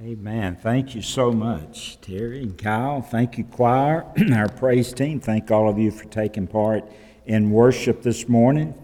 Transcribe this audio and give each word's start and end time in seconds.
Amen. 0.00 0.54
Thank 0.54 0.94
you 0.94 1.02
so 1.02 1.32
much, 1.32 2.00
Terry 2.00 2.40
and 2.40 2.56
Kyle. 2.56 3.02
Thank 3.02 3.36
you, 3.36 3.42
choir, 3.42 4.06
our 4.32 4.48
praise 4.48 4.92
team. 4.92 5.18
Thank 5.18 5.50
all 5.50 5.68
of 5.68 5.76
you 5.76 5.90
for 5.90 6.04
taking 6.04 6.46
part 6.46 6.84
in 7.26 7.50
worship 7.50 8.02
this 8.02 8.28
morning. 8.28 8.74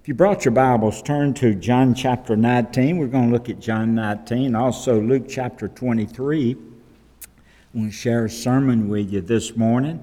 If 0.00 0.06
you 0.06 0.14
brought 0.14 0.44
your 0.44 0.52
Bibles, 0.52 1.02
turn 1.02 1.34
to 1.34 1.56
John 1.56 1.92
chapter 1.92 2.36
19. 2.36 2.98
We're 2.98 3.08
going 3.08 3.30
to 3.30 3.32
look 3.32 3.48
at 3.48 3.58
John 3.58 3.96
19, 3.96 4.54
also 4.54 5.00
Luke 5.00 5.24
chapter 5.28 5.66
23. 5.66 6.54
I 6.54 7.26
want 7.74 7.90
to 7.90 7.96
share 7.96 8.26
a 8.26 8.30
sermon 8.30 8.88
with 8.88 9.12
you 9.12 9.22
this 9.22 9.56
morning 9.56 10.00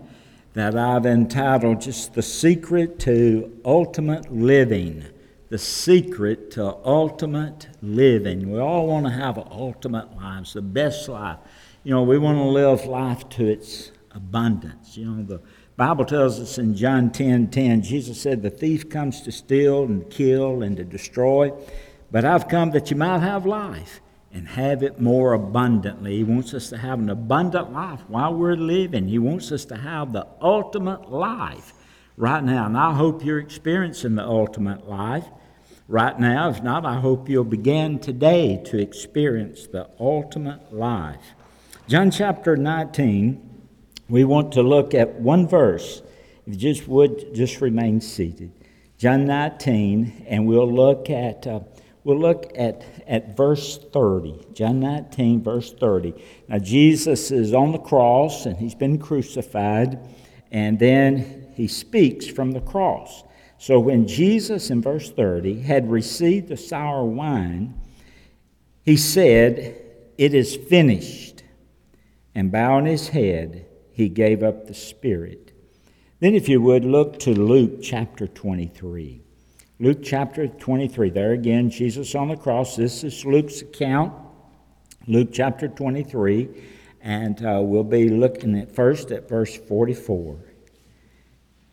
that 0.53 0.77
I've 0.77 1.05
entitled 1.05 1.79
just 1.79 2.13
The 2.13 2.21
Secret 2.21 2.99
to 2.99 3.57
Ultimate 3.63 4.33
Living 4.33 5.05
the 5.49 5.57
secret 5.57 6.51
to 6.51 6.75
ultimate 6.83 7.67
living. 7.81 8.51
We 8.51 8.59
all 8.59 8.87
want 8.87 9.05
to 9.05 9.11
have 9.11 9.37
an 9.37 9.47
ultimate 9.49 10.15
life, 10.17 10.53
the 10.53 10.61
best 10.61 11.07
life. 11.07 11.37
You 11.83 11.93
know, 11.93 12.03
we 12.03 12.17
want 12.17 12.37
to 12.37 12.43
live 12.43 12.85
life 12.85 13.27
to 13.29 13.47
its 13.47 13.91
abundance. 14.11 14.97
You 14.97 15.05
know, 15.05 15.23
the 15.23 15.41
Bible 15.77 16.05
tells 16.05 16.39
us 16.39 16.57
in 16.57 16.75
John 16.75 17.11
10 17.11 17.47
10, 17.47 17.81
Jesus 17.81 18.19
said, 18.19 18.41
The 18.41 18.49
thief 18.49 18.89
comes 18.89 19.21
to 19.21 19.31
steal 19.31 19.83
and 19.83 20.09
kill 20.09 20.63
and 20.63 20.75
to 20.77 20.83
destroy, 20.83 21.53
but 22.11 22.25
I've 22.25 22.47
come 22.47 22.71
that 22.71 22.91
you 22.91 22.97
might 22.97 23.19
have 23.19 23.45
life 23.45 24.01
and 24.33 24.47
have 24.49 24.83
it 24.83 24.99
more 24.99 25.33
abundantly. 25.33 26.17
He 26.17 26.23
wants 26.23 26.53
us 26.53 26.69
to 26.69 26.77
have 26.77 26.99
an 26.99 27.09
abundant 27.09 27.71
life 27.71 28.01
while 28.07 28.33
we're 28.33 28.55
living. 28.55 29.07
He 29.07 29.19
wants 29.19 29.51
us 29.51 29.63
to 29.65 29.77
have 29.77 30.11
the 30.11 30.27
ultimate 30.41 31.09
life 31.09 31.73
right 32.17 32.43
now. 32.43 32.65
And 32.65 32.77
I 32.77 32.93
hope 32.93 33.23
you're 33.23 33.39
experiencing 33.39 34.15
the 34.15 34.25
ultimate 34.25 34.89
life 34.89 35.25
right 35.87 36.19
now. 36.19 36.49
If 36.49 36.61
not, 36.61 36.85
I 36.85 36.99
hope 36.99 37.29
you'll 37.29 37.43
begin 37.43 37.99
today 37.99 38.61
to 38.65 38.77
experience 38.77 39.67
the 39.67 39.89
ultimate 39.99 40.73
life. 40.73 41.33
John 41.87 42.11
chapter 42.11 42.57
19, 42.57 43.67
we 44.09 44.23
want 44.23 44.51
to 44.53 44.61
look 44.61 44.93
at 44.93 45.15
one 45.15 45.47
verse. 45.47 46.01
If 46.45 46.53
you 46.53 46.59
just 46.59 46.87
would, 46.87 47.33
just 47.33 47.61
remain 47.61 48.01
seated. 48.01 48.51
John 48.97 49.25
19, 49.25 50.25
and 50.27 50.47
we'll 50.47 50.71
look 50.71 51.09
at. 51.09 51.45
Uh, 51.45 51.61
we'll 52.03 52.19
look 52.19 52.51
at, 52.55 52.83
at 53.05 53.35
verse 53.35 53.77
30. 53.77 54.47
John 54.53 54.79
19, 54.79 55.43
verse 55.43 55.73
30. 55.73 56.13
Now, 56.47 56.57
Jesus 56.57 57.31
is 57.31 57.53
on 57.53 57.73
the 57.73 57.79
cross 57.79 58.45
and 58.45 58.57
he's 58.57 58.75
been 58.75 58.97
crucified, 58.97 59.99
and 60.51 60.79
then 60.79 61.47
he 61.53 61.67
speaks 61.67 62.25
from 62.25 62.51
the 62.51 62.61
cross. 62.61 63.23
So 63.57 63.79
when 63.79 64.07
Jesus, 64.07 64.69
in 64.69 64.81
verse 64.81 65.09
30, 65.11 65.61
had 65.61 65.89
received 65.89 66.47
the 66.47 66.57
sour 66.57 67.03
wine, 67.03 67.73
he 68.83 68.97
said, 68.97 69.81
It 70.17 70.33
is 70.33 70.55
finished. 70.55 71.43
And 72.35 72.51
bowing 72.51 72.85
his 72.85 73.09
head, 73.09 73.65
he 73.91 74.09
gave 74.09 74.43
up 74.43 74.67
the 74.67 74.75
spirit. 74.75 75.53
Then, 76.19 76.35
if 76.35 76.47
you 76.47 76.61
would, 76.61 76.85
look 76.85 77.19
to 77.19 77.33
Luke 77.33 77.81
chapter 77.81 78.27
23. 78.27 79.21
Luke 79.79 79.99
chapter 80.03 80.47
23. 80.47 81.09
There 81.09 81.33
again, 81.33 81.69
Jesus 81.69 82.15
on 82.15 82.29
the 82.29 82.35
cross. 82.35 82.75
This 82.75 83.03
is 83.03 83.25
Luke's 83.25 83.61
account. 83.61 84.13
Luke 85.07 85.29
chapter 85.31 85.67
23. 85.67 86.49
And 87.01 87.43
uh, 87.45 87.59
we'll 87.61 87.83
be 87.83 88.09
looking 88.09 88.57
at 88.57 88.73
first 88.73 89.11
at 89.11 89.29
verse 89.29 89.55
44. 89.55 90.46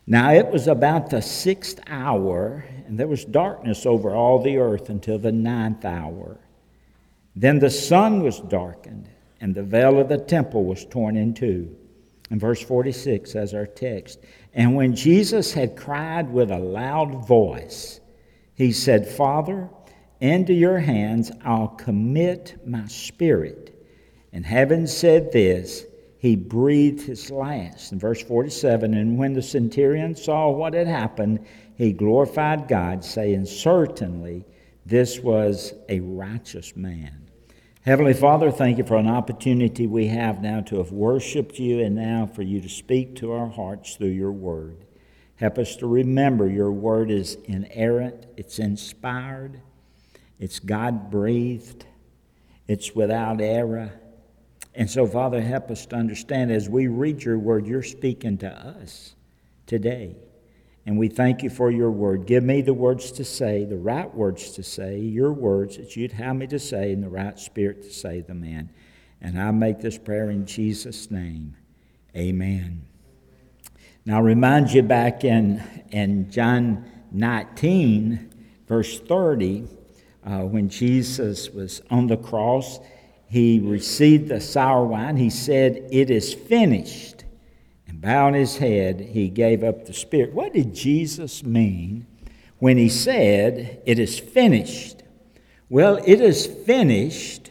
Now 0.07 0.33
it 0.33 0.47
was 0.47 0.67
about 0.67 1.09
the 1.09 1.21
sixth 1.21 1.79
hour, 1.87 2.65
and 2.85 2.99
there 2.99 3.07
was 3.07 3.25
darkness 3.25 3.85
over 3.85 4.13
all 4.13 4.41
the 4.41 4.57
earth 4.57 4.89
until 4.89 5.17
the 5.17 5.31
ninth 5.31 5.83
hour. 5.83 6.37
Then 7.35 7.59
the 7.59 7.71
sun 7.71 8.21
was 8.21 8.39
darkened, 8.39 9.09
and 9.41 9.55
the 9.55 9.63
veil 9.63 9.99
of 9.99 10.09
the 10.09 10.17
temple 10.17 10.63
was 10.63 10.85
torn 10.85 11.17
in 11.17 11.33
two. 11.33 11.75
In 12.29 12.39
verse 12.39 12.61
46, 12.61 13.35
as 13.35 13.53
our 13.53 13.65
text. 13.65 14.19
And 14.53 14.75
when 14.75 14.95
Jesus 14.95 15.53
had 15.53 15.75
cried 15.75 16.31
with 16.31 16.49
a 16.51 16.57
loud 16.57 17.27
voice, 17.27 17.99
he 18.55 18.71
said, 18.71 19.07
Father, 19.07 19.69
into 20.21 20.53
your 20.53 20.79
hands 20.79 21.31
I'll 21.43 21.67
commit 21.67 22.57
my 22.65 22.85
spirit. 22.87 23.71
And 24.31 24.45
having 24.45 24.87
said 24.87 25.31
this, 25.31 25.85
he 26.17 26.35
breathed 26.35 27.01
his 27.01 27.29
last. 27.29 27.91
In 27.91 27.99
verse 27.99 28.21
47, 28.21 28.93
and 28.93 29.17
when 29.17 29.33
the 29.33 29.41
centurion 29.41 30.15
saw 30.15 30.49
what 30.49 30.73
had 30.73 30.87
happened, 30.87 31.45
he 31.75 31.91
glorified 31.91 32.67
God, 32.67 33.03
saying, 33.03 33.45
Certainly 33.45 34.45
this 34.85 35.19
was 35.19 35.73
a 35.89 35.99
righteous 35.99 36.75
man. 36.75 37.29
Heavenly 37.81 38.13
Father, 38.13 38.49
thank 38.49 38.77
you 38.77 38.83
for 38.83 38.97
an 38.97 39.07
opportunity 39.07 39.85
we 39.85 40.07
have 40.07 40.41
now 40.41 40.61
to 40.61 40.77
have 40.77 40.91
worshiped 40.91 41.59
you 41.59 41.81
and 41.81 41.95
now 41.95 42.25
for 42.25 42.41
you 42.41 42.59
to 42.61 42.69
speak 42.69 43.15
to 43.17 43.31
our 43.31 43.47
hearts 43.47 43.95
through 43.95 44.07
your 44.07 44.31
word. 44.31 44.85
Help 45.35 45.57
us 45.57 45.75
to 45.75 45.87
remember 45.87 46.49
your 46.49 46.71
word 46.71 47.11
is 47.11 47.35
inerrant, 47.43 48.25
it's 48.37 48.57
inspired, 48.57 49.61
it's 50.39 50.59
God 50.59 51.11
breathed, 51.11 51.85
it's 52.67 52.95
without 52.95 53.41
error 53.41 53.91
and 54.75 54.89
so, 54.89 55.07
Father, 55.07 55.41
help 55.41 55.71
us 55.71 55.85
to 55.87 55.95
understand 55.95 56.51
as 56.51 56.67
we 56.67 56.87
read 56.87 57.23
your 57.23 57.39
word, 57.39 57.65
you're 57.65 57.81
speaking 57.81 58.37
to 58.39 58.49
us 58.49 59.15
today. 59.65 60.15
And 60.85 60.99
we 60.99 61.07
thank 61.07 61.41
you 61.41 61.49
for 61.49 61.71
your 61.71 61.89
word. 61.89 62.27
Give 62.27 62.43
me 62.43 62.61
the 62.61 62.73
words 62.73 63.11
to 63.13 63.23
say, 63.23 63.63
the 63.63 63.77
right 63.77 64.13
words 64.13 64.51
to 64.51 64.63
say, 64.63 64.99
your 64.99 65.31
words 65.31 65.77
that 65.77 65.95
you'd 65.95 66.11
have 66.11 66.35
me 66.35 66.45
to 66.47 66.59
say, 66.59 66.91
and 66.91 67.01
the 67.01 67.09
right 67.09 67.39
spirit 67.39 67.83
to 67.83 67.89
say 67.89 68.21
them 68.21 68.43
in. 68.43 68.69
And 69.21 69.41
I 69.41 69.49
make 69.51 69.79
this 69.79 69.97
prayer 69.97 70.29
in 70.29 70.45
Jesus' 70.45 71.09
name. 71.09 71.55
Amen. 72.15 72.83
Now, 74.05 74.17
I 74.17 74.21
remind 74.21 74.71
you 74.71 74.83
back 74.83 75.23
in, 75.23 75.63
in 75.89 76.29
John 76.29 76.85
19, 77.11 78.29
verse 78.67 78.99
30, 78.99 79.67
uh, 80.23 80.41
when 80.41 80.69
Jesus 80.69 81.49
was 81.49 81.81
on 81.89 82.07
the 82.07 82.17
cross 82.17 82.79
he 83.27 83.59
received 83.59 84.29
the 84.29 84.39
sour 84.39 84.85
wine. 84.85 85.17
He 85.17 85.29
said, 85.29 85.87
It 85.91 86.09
is 86.09 86.33
finished. 86.33 87.23
And 87.87 88.01
bowing 88.01 88.33
his 88.33 88.57
head, 88.57 88.99
he 88.99 89.29
gave 89.29 89.63
up 89.63 89.85
the 89.85 89.93
spirit. 89.93 90.33
What 90.33 90.53
did 90.53 90.73
Jesus 90.73 91.43
mean 91.43 92.07
when 92.59 92.77
he 92.77 92.89
said, 92.89 93.81
It 93.85 93.99
is 93.99 94.19
finished? 94.19 95.03
Well, 95.69 96.01
it 96.05 96.21
is 96.21 96.45
finished 96.45 97.49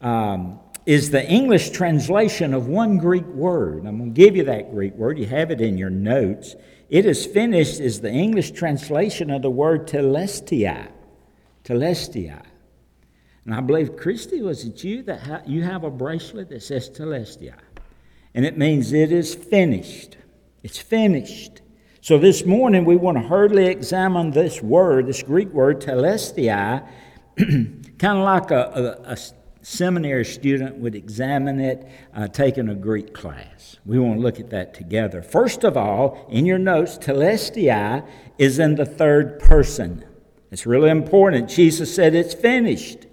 um, 0.00 0.60
is 0.86 1.10
the 1.10 1.26
English 1.26 1.70
translation 1.70 2.52
of 2.52 2.68
one 2.68 2.98
Greek 2.98 3.26
word. 3.26 3.86
I'm 3.86 3.98
going 3.98 4.14
to 4.14 4.20
give 4.20 4.36
you 4.36 4.44
that 4.44 4.70
Greek 4.70 4.94
word. 4.94 5.18
You 5.18 5.26
have 5.26 5.50
it 5.50 5.60
in 5.60 5.78
your 5.78 5.90
notes. 5.90 6.54
It 6.90 7.06
is 7.06 7.24
finished 7.24 7.80
is 7.80 8.02
the 8.02 8.12
English 8.12 8.50
translation 8.50 9.30
of 9.30 9.40
the 9.40 9.50
word 9.50 9.88
tetelestai. 9.88 10.90
Tetelestai. 11.64 12.42
And 13.44 13.54
I 13.54 13.60
believe, 13.60 13.96
Christy, 13.96 14.40
was 14.40 14.64
it 14.64 14.82
you 14.82 15.02
that 15.02 15.20
ha- 15.20 15.42
you 15.46 15.62
have 15.62 15.84
a 15.84 15.90
bracelet 15.90 16.48
that 16.48 16.62
says 16.62 16.88
Tetelestai? 16.88 17.54
And 18.34 18.44
it 18.44 18.56
means 18.56 18.92
it 18.92 19.12
is 19.12 19.34
finished. 19.34 20.16
It's 20.62 20.78
finished. 20.78 21.60
So 22.00 22.18
this 22.18 22.44
morning 22.44 22.84
we 22.84 22.96
want 22.96 23.18
to 23.18 23.22
hurriedly 23.22 23.66
examine 23.66 24.30
this 24.30 24.62
word, 24.62 25.06
this 25.06 25.22
Greek 25.22 25.50
word, 25.50 25.80
Tetelestai, 25.80 26.86
kind 27.36 28.18
of 28.18 28.24
like 28.24 28.50
a, 28.50 29.00
a, 29.06 29.12
a, 29.12 29.16
seminary 29.62 30.26
student 30.26 30.76
would 30.76 30.94
examine 30.94 31.58
it 31.58 31.88
uh, 32.14 32.28
taking 32.28 32.68
a 32.68 32.74
Greek 32.74 33.14
class. 33.14 33.78
We 33.86 33.98
want 33.98 34.16
to 34.16 34.20
look 34.20 34.38
at 34.38 34.50
that 34.50 34.74
together. 34.74 35.22
First 35.22 35.64
of 35.64 35.74
all, 35.74 36.26
in 36.28 36.44
your 36.44 36.58
notes, 36.58 36.98
Tetelestai 36.98 38.06
is 38.36 38.58
in 38.58 38.74
the 38.74 38.84
third 38.84 39.38
person. 39.38 40.04
It's 40.50 40.66
really 40.66 40.90
important. 40.90 41.48
Jesus 41.48 41.94
said 41.94 42.14
it's 42.14 42.34
finished. 42.34 43.06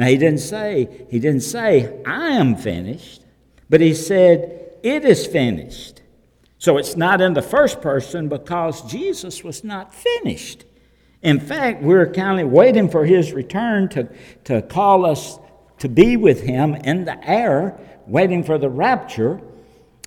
Now 0.00 0.06
he 0.06 0.16
didn't 0.16 0.40
say, 0.40 1.04
he 1.10 1.18
didn't 1.18 1.42
say, 1.42 2.02
I 2.06 2.30
am 2.30 2.56
finished, 2.56 3.22
but 3.68 3.82
he 3.82 3.92
said, 3.92 4.78
it 4.82 5.04
is 5.04 5.26
finished. 5.26 6.00
So 6.56 6.78
it's 6.78 6.96
not 6.96 7.20
in 7.20 7.34
the 7.34 7.42
first 7.42 7.82
person 7.82 8.30
because 8.30 8.80
Jesus 8.90 9.44
was 9.44 9.62
not 9.62 9.94
finished. 9.94 10.64
In 11.20 11.38
fact, 11.38 11.82
we're 11.82 12.10
kind 12.10 12.40
of 12.40 12.48
waiting 12.48 12.88
for 12.88 13.04
his 13.04 13.34
return 13.34 13.90
to, 13.90 14.08
to 14.44 14.62
call 14.62 15.04
us 15.04 15.38
to 15.80 15.88
be 15.90 16.16
with 16.16 16.44
him 16.44 16.76
in 16.76 17.04
the 17.04 17.22
air, 17.28 17.78
waiting 18.06 18.42
for 18.42 18.56
the 18.56 18.70
rapture. 18.70 19.38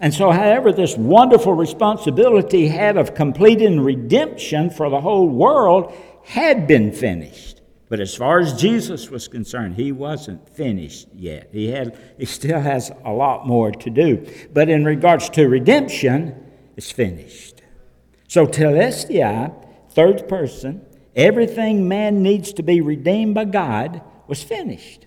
And 0.02 0.12
so, 0.12 0.32
however, 0.32 0.72
this 0.72 0.98
wonderful 0.98 1.54
responsibility 1.54 2.68
had 2.68 2.98
of 2.98 3.14
completing 3.14 3.80
redemption 3.80 4.72
for 4.72 4.90
the 4.90 5.02
whole 5.02 5.30
world 5.30 5.94
had 6.24 6.66
been 6.66 6.92
finished. 6.92 7.53
But 7.94 8.00
as 8.00 8.16
far 8.16 8.40
as 8.40 8.60
Jesus 8.60 9.12
was 9.12 9.28
concerned, 9.28 9.76
he 9.76 9.92
wasn't 9.92 10.50
finished 10.50 11.10
yet. 11.14 11.50
He, 11.52 11.68
had, 11.68 11.96
he 12.18 12.26
still 12.26 12.60
has 12.60 12.92
a 13.06 13.12
lot 13.12 13.46
more 13.46 13.72
to 13.72 13.90
do. 13.92 14.28
But 14.52 14.68
in 14.68 14.84
regards 14.84 15.30
to 15.30 15.48
redemption, 15.48 16.44
it's 16.76 16.90
finished. 16.90 17.62
So, 18.28 18.48
tetelestai, 18.48 19.54
third 19.92 20.28
person, 20.28 20.84
everything 21.16 21.88
man 21.88 22.24
needs 22.24 22.52
to 22.54 22.64
be 22.64 22.82
redeemed 22.82 23.36
by 23.36 23.46
God 23.46 24.02
was 24.26 24.42
finished. 24.42 25.06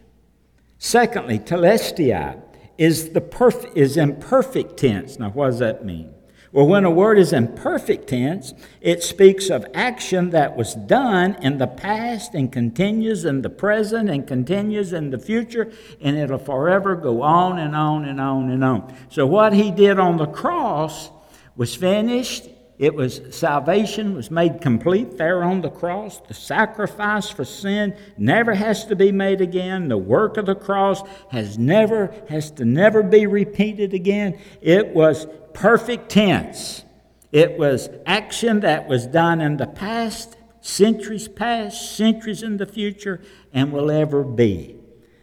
Secondly, 0.79 1.41
tetelestai 1.41 2.41
is, 2.79 3.09
the 3.09 3.21
perf- 3.21 3.77
is 3.77 3.97
in 3.97 4.15
perfect 4.21 4.77
tense. 4.77 5.19
Now, 5.19 5.31
what 5.31 5.47
does 5.47 5.59
that 5.59 5.85
mean? 5.85 6.15
Well, 6.56 6.69
when 6.69 6.87
a 6.87 6.91
word 6.91 7.19
is 7.19 7.35
in 7.35 7.49
perfect 7.49 8.08
tense, 8.08 8.55
it 8.81 9.03
speaks 9.03 9.50
of 9.50 9.67
action 9.75 10.31
that 10.31 10.56
was 10.56 10.75
done 10.75 11.37
in 11.43 11.58
the 11.58 11.67
past 11.67 12.32
and 12.32 12.50
continues 12.50 13.26
in 13.26 13.43
the 13.43 13.50
present 13.50 14.08
and 14.08 14.26
continues 14.26 14.94
in 14.94 15.11
the 15.11 15.19
future, 15.19 15.70
and 16.00 16.17
it'll 16.17 16.38
forever 16.38 16.97
go 16.97 17.20
on 17.20 17.58
and 17.58 17.76
on 17.76 18.06
and 18.06 18.19
on 18.19 18.50
and 18.50 18.64
on. 18.64 18.97
So, 19.11 19.26
what 19.26 19.53
he 19.53 19.70
did 19.70 19.99
on 19.99 20.17
the 20.17 20.25
cross 20.25 21.11
was 21.56 21.75
finished 21.75 22.49
it 22.78 22.94
was 22.94 23.23
salvation 23.31 24.14
was 24.14 24.31
made 24.31 24.61
complete 24.61 25.17
there 25.17 25.43
on 25.43 25.62
the 25.62 25.70
cross. 25.70 26.20
The 26.20 26.34
sacrifice 26.34 27.31
for 27.31 27.44
sin 27.44 27.96
never 28.19 28.55
has 28.55 28.84
to 28.87 28.96
be 28.96 29.12
made 29.12 29.40
again. 29.40 29.88
The 29.88 29.96
work 29.96 30.37
of 30.37 30.44
the 30.44 30.55
cross 30.55 31.02
has 31.31 31.56
never 31.56 32.14
has 32.28 32.50
to 32.52 32.67
never 32.67 33.02
be 33.02 33.26
repeated 33.26 33.94
again. 33.94 34.38
It 34.61 34.88
was 34.88 35.26
perfect 35.55 36.11
tense. 36.11 36.84
It 37.32 37.58
was 37.58 37.88
action 38.05 38.61
that 38.61 38.88
was 38.88 39.06
done 39.06 39.40
in 39.40 39.56
the 39.56 39.67
past, 39.67 40.37
centuries 40.61 41.29
past, 41.29 41.96
centuries 41.96 42.43
in 42.43 42.58
the 42.58 42.67
future, 42.67 43.22
and 43.55 43.72
will 43.72 43.90
ever 43.90 44.22
be. 44.22 44.76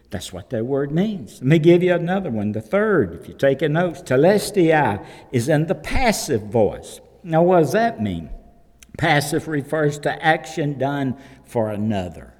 That's 0.09 0.33
what 0.33 0.49
that 0.49 0.65
word 0.65 0.91
means. 0.91 1.35
Let 1.35 1.43
me 1.43 1.59
give 1.59 1.83
you 1.83 1.93
another 1.93 2.29
one. 2.29 2.51
The 2.51 2.61
third, 2.61 3.13
if 3.13 3.27
you're 3.27 3.37
taking 3.37 3.73
notes, 3.73 4.01
tetelestai 4.01 5.05
is 5.31 5.49
in 5.49 5.67
the 5.67 5.75
passive 5.75 6.43
voice. 6.43 6.99
Now, 7.23 7.43
what 7.43 7.59
does 7.59 7.71
that 7.73 8.01
mean? 8.01 8.29
Passive 8.97 9.47
refers 9.47 9.99
to 9.99 10.23
action 10.23 10.77
done 10.77 11.17
for 11.45 11.69
another. 11.69 12.33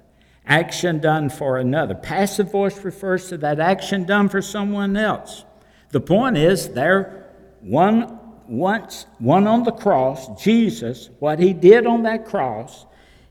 Action 0.46 1.00
done 1.00 1.30
for 1.30 1.58
another. 1.58 1.94
Passive 1.94 2.52
voice 2.52 2.84
refers 2.84 3.28
to 3.28 3.38
that 3.38 3.60
action 3.60 4.04
done 4.04 4.28
for 4.28 4.42
someone 4.42 4.96
else. 4.96 5.44
The 5.90 6.00
point 6.00 6.36
is, 6.36 6.68
there, 6.70 7.30
one 7.60 8.20
once, 8.46 9.06
one 9.18 9.46
on 9.46 9.62
the 9.62 9.72
cross, 9.72 10.42
Jesus, 10.42 11.08
what 11.18 11.38
he 11.38 11.52
did 11.52 11.86
on 11.86 12.02
that 12.02 12.26
cross, 12.26 12.84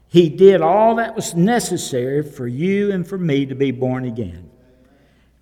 he 0.08 0.30
did 0.30 0.62
all 0.62 0.96
that 0.96 1.16
was 1.16 1.36
necessary 1.36 2.24
for 2.24 2.48
you 2.48 2.92
and 2.92 3.08
for 3.08 3.18
me 3.18 3.46
to 3.46 3.56
be 3.56 3.72
born 3.72 4.06
again. 4.06 4.50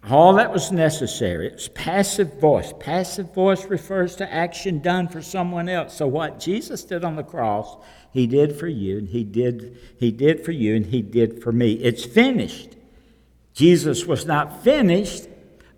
All 0.10 0.34
that 0.34 0.52
was 0.52 0.72
necessary. 0.72 1.48
It's 1.48 1.68
passive 1.68 2.40
voice. 2.40 2.74
Passive 2.80 3.34
voice 3.34 3.66
refers 3.66 4.16
to 4.16 4.34
action 4.34 4.80
done 4.80 5.08
for 5.08 5.22
someone 5.22 5.70
else. 5.70 5.96
So 5.96 6.08
what 6.08 6.40
Jesus 6.40 6.84
did 6.84 7.04
on 7.04 7.16
the 7.16 7.24
cross, 7.24 7.78
he 8.12 8.26
did 8.26 8.56
for 8.56 8.68
you, 8.68 8.98
and 8.98 9.08
he 9.08 9.24
did, 9.24 9.78
he 9.98 10.12
did 10.12 10.44
for 10.44 10.52
you, 10.52 10.76
and 10.76 10.88
he 10.88 11.04
did 11.04 11.44
for 11.44 11.52
me. 11.52 11.74
It's 11.74 12.04
finished. 12.04 12.76
Jesus 13.54 14.06
was 14.06 14.26
not 14.26 14.64
finished, 14.64 15.28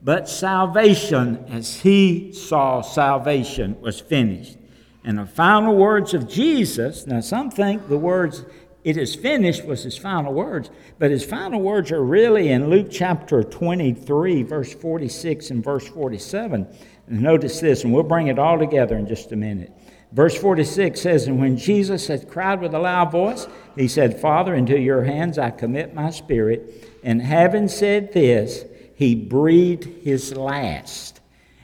but 0.02 0.30
salvation, 0.30 1.46
as 1.50 1.82
he 1.82 2.32
saw 2.32 2.82
salvation, 2.82 3.80
was 3.82 4.00
finished. 4.00 4.58
And 5.04 5.18
the 5.18 5.26
final 5.26 5.76
words 5.76 6.14
of 6.14 6.30
Jesus, 6.30 7.06
now 7.06 7.20
some 7.20 7.52
think 7.52 7.90
the 7.90 7.98
words 7.98 8.46
it 8.84 8.98
is 8.98 9.16
finished 9.16 9.66
was 9.66 9.84
his 9.84 9.98
final 9.98 10.34
words, 10.34 10.70
but 11.00 11.12
his 11.12 11.24
final 11.24 11.62
words 11.62 11.92
are 11.92 12.04
really 12.04 12.50
in 12.50 12.70
Luke 12.70 12.88
chapter 12.92 13.44
23, 13.44 14.44
verse 14.44 14.74
46 14.74 15.52
and 15.52 15.64
verse 15.64 15.88
47. 15.88 16.68
And 17.08 17.22
notice 17.22 17.60
this, 17.60 17.84
and 17.84 17.94
we'll 17.94 18.04
bring 18.04 18.28
it 18.28 18.40
all 18.40 18.60
together 18.60 18.98
in 18.98 19.08
just 19.08 19.32
a 19.32 19.36
minute. 19.36 19.72
Verse 20.12 20.38
46 20.38 21.00
says, 21.00 21.28
And 21.28 21.40
when 21.40 21.58
Jesus 21.58 22.08
had 22.08 22.30
cried 22.30 22.62
with 22.62 22.74
a 22.74 22.80
loud 22.80 23.12
voice, 23.12 23.48
he 23.76 23.88
said, 23.88 24.20
Father, 24.20 24.54
into 24.54 24.78
your 24.78 25.04
hands 25.04 25.40
I 25.40 25.50
commit 25.50 25.96
my 25.96 26.12
spirit. 26.12 27.00
And 27.04 27.22
having 27.22 27.68
said 27.68 28.14
this, 28.14 28.66
he 28.96 29.16
breathed 29.16 29.86
his 30.04 30.36
last. 30.36 31.20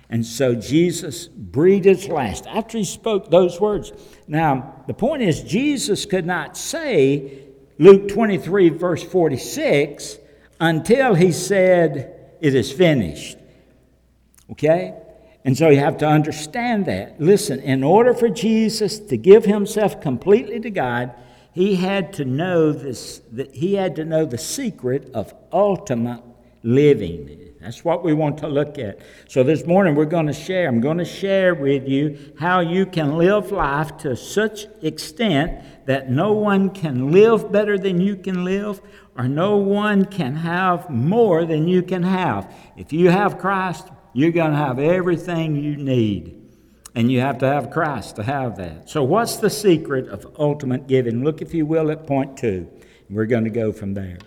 And 0.09 0.25
so 0.25 0.55
Jesus 0.55 1.27
breathed 1.27 1.85
his 1.85 2.07
last 2.07 2.47
after 2.47 2.77
he 2.77 2.83
spoke 2.83 3.29
those 3.29 3.61
words. 3.61 3.91
Now, 4.27 4.83
the 4.87 4.93
point 4.93 5.21
is, 5.21 5.43
Jesus 5.43 6.05
could 6.05 6.25
not 6.25 6.57
say 6.57 7.43
Luke 7.77 8.07
23, 8.07 8.69
verse 8.69 9.03
46, 9.03 10.17
until 10.59 11.13
he 11.13 11.31
said, 11.31 12.35
It 12.41 12.55
is 12.55 12.71
finished. 12.71 13.37
Okay? 14.51 14.95
And 15.45 15.57
so 15.57 15.69
you 15.69 15.79
have 15.79 15.97
to 15.99 16.07
understand 16.07 16.87
that. 16.87 17.21
Listen, 17.21 17.59
in 17.59 17.83
order 17.83 18.13
for 18.13 18.29
Jesus 18.29 18.99
to 18.99 19.15
give 19.15 19.45
himself 19.45 20.01
completely 20.01 20.59
to 20.59 20.69
God, 20.69 21.13
he 21.53 21.75
had 21.75 22.13
to 22.13 22.25
know 22.25 22.71
this, 22.71 23.19
that 23.31 23.53
he 23.55 23.75
had 23.75 23.95
to 23.95 24.05
know 24.05 24.25
the 24.25 24.37
secret 24.37 25.09
of 25.13 25.33
ultimate 25.51 26.21
living. 26.63 27.48
That's 27.61 27.83
what 27.83 28.05
we 28.05 28.13
want 28.13 28.37
to 28.37 28.47
look 28.47 28.79
at. 28.79 28.99
So 29.27 29.43
this 29.43 29.65
morning 29.65 29.93
we're 29.93 30.05
going 30.05 30.27
to 30.27 30.33
share. 30.33 30.67
I'm 30.67 30.79
going 30.79 30.97
to 30.97 31.05
share 31.05 31.53
with 31.53 31.87
you 31.89 32.33
how 32.39 32.61
you 32.61 32.85
can 32.85 33.17
live 33.17 33.51
life 33.51 33.97
to 33.97 34.15
such 34.15 34.67
extent 34.81 35.85
that 35.85 36.09
no 36.09 36.31
one 36.31 36.69
can 36.69 37.11
live 37.11 37.51
better 37.51 37.77
than 37.77 37.99
you 37.99 38.15
can 38.15 38.45
live, 38.45 38.81
or 39.17 39.27
no 39.27 39.57
one 39.57 40.05
can 40.05 40.37
have 40.37 40.89
more 40.89 41.43
than 41.43 41.67
you 41.67 41.81
can 41.81 42.03
have. 42.03 42.53
If 42.77 42.93
you 42.93 43.09
have 43.09 43.37
Christ, 43.37 43.89
you're 44.13 44.31
going 44.31 44.51
to 44.51 44.57
have 44.57 44.79
everything 44.79 45.57
you 45.57 45.75
need. 45.75 46.37
And 46.95 47.11
you 47.11 47.19
have 47.19 47.39
to 47.39 47.45
have 47.45 47.71
Christ 47.71 48.15
to 48.15 48.23
have 48.23 48.57
that. 48.57 48.89
So, 48.89 49.03
what's 49.03 49.37
the 49.37 49.49
secret 49.49 50.07
of 50.07 50.25
ultimate 50.39 50.87
giving? 50.87 51.23
Look, 51.23 51.41
if 51.41 51.53
you 51.53 51.65
will, 51.65 51.91
at 51.91 52.07
point 52.07 52.35
two. 52.35 52.67
We're 53.09 53.25
going 53.25 53.43
to 53.43 53.49
go 53.49 53.71
from 53.71 53.93
there 53.93 54.17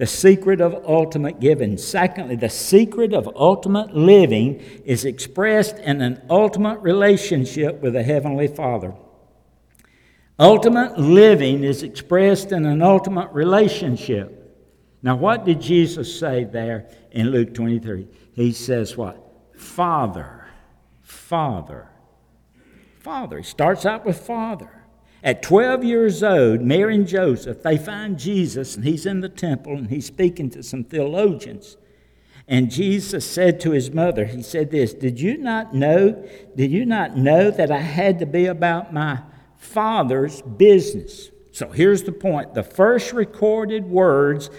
the 0.00 0.06
secret 0.06 0.62
of 0.62 0.72
ultimate 0.86 1.40
giving. 1.40 1.76
Secondly, 1.76 2.34
the 2.34 2.48
secret 2.48 3.12
of 3.12 3.28
ultimate 3.36 3.94
living 3.94 4.58
is 4.86 5.04
expressed 5.04 5.76
in 5.76 6.00
an 6.00 6.22
ultimate 6.30 6.80
relationship 6.80 7.82
with 7.82 7.92
the 7.92 8.02
Heavenly 8.02 8.48
Father. 8.48 8.94
Ultimate 10.38 10.98
living 10.98 11.64
is 11.64 11.82
expressed 11.82 12.50
in 12.50 12.64
an 12.64 12.80
ultimate 12.80 13.30
relationship. 13.32 14.56
Now, 15.02 15.16
what 15.16 15.44
did 15.44 15.60
Jesus 15.60 16.18
say 16.18 16.44
there 16.44 16.88
in 17.10 17.30
Luke 17.30 17.52
23? 17.52 18.08
He 18.32 18.52
says, 18.52 18.96
What? 18.96 19.22
Father, 19.54 20.46
Father, 21.02 21.90
Father. 23.00 23.36
He 23.36 23.44
starts 23.44 23.84
out 23.84 24.06
with 24.06 24.18
Father. 24.18 24.79
At 25.22 25.42
12 25.42 25.84
years 25.84 26.22
old, 26.22 26.62
Mary 26.62 26.94
and 26.94 27.06
Joseph, 27.06 27.62
they 27.62 27.76
find 27.76 28.18
Jesus, 28.18 28.74
and 28.74 28.84
he's 28.84 29.04
in 29.04 29.20
the 29.20 29.28
temple, 29.28 29.76
and 29.76 29.90
he's 29.90 30.06
speaking 30.06 30.48
to 30.50 30.62
some 30.62 30.82
theologians. 30.82 31.76
And 32.48 32.70
Jesus 32.70 33.30
said 33.30 33.60
to 33.60 33.70
his 33.70 33.92
mother, 33.92 34.24
He 34.24 34.42
said 34.42 34.70
this, 34.70 34.94
Did 34.94 35.20
you 35.20 35.36
not 35.36 35.74
know, 35.74 36.26
did 36.56 36.70
you 36.72 36.86
not 36.86 37.16
know 37.16 37.50
that 37.50 37.70
I 37.70 37.78
had 37.78 38.18
to 38.18 38.26
be 38.26 38.46
about 38.46 38.92
my 38.92 39.20
father's 39.56 40.42
business? 40.42 41.30
So 41.52 41.68
here's 41.68 42.02
the 42.04 42.12
point. 42.12 42.54
The 42.54 42.62
first 42.62 43.12
recorded 43.12 43.84
words 43.84 44.50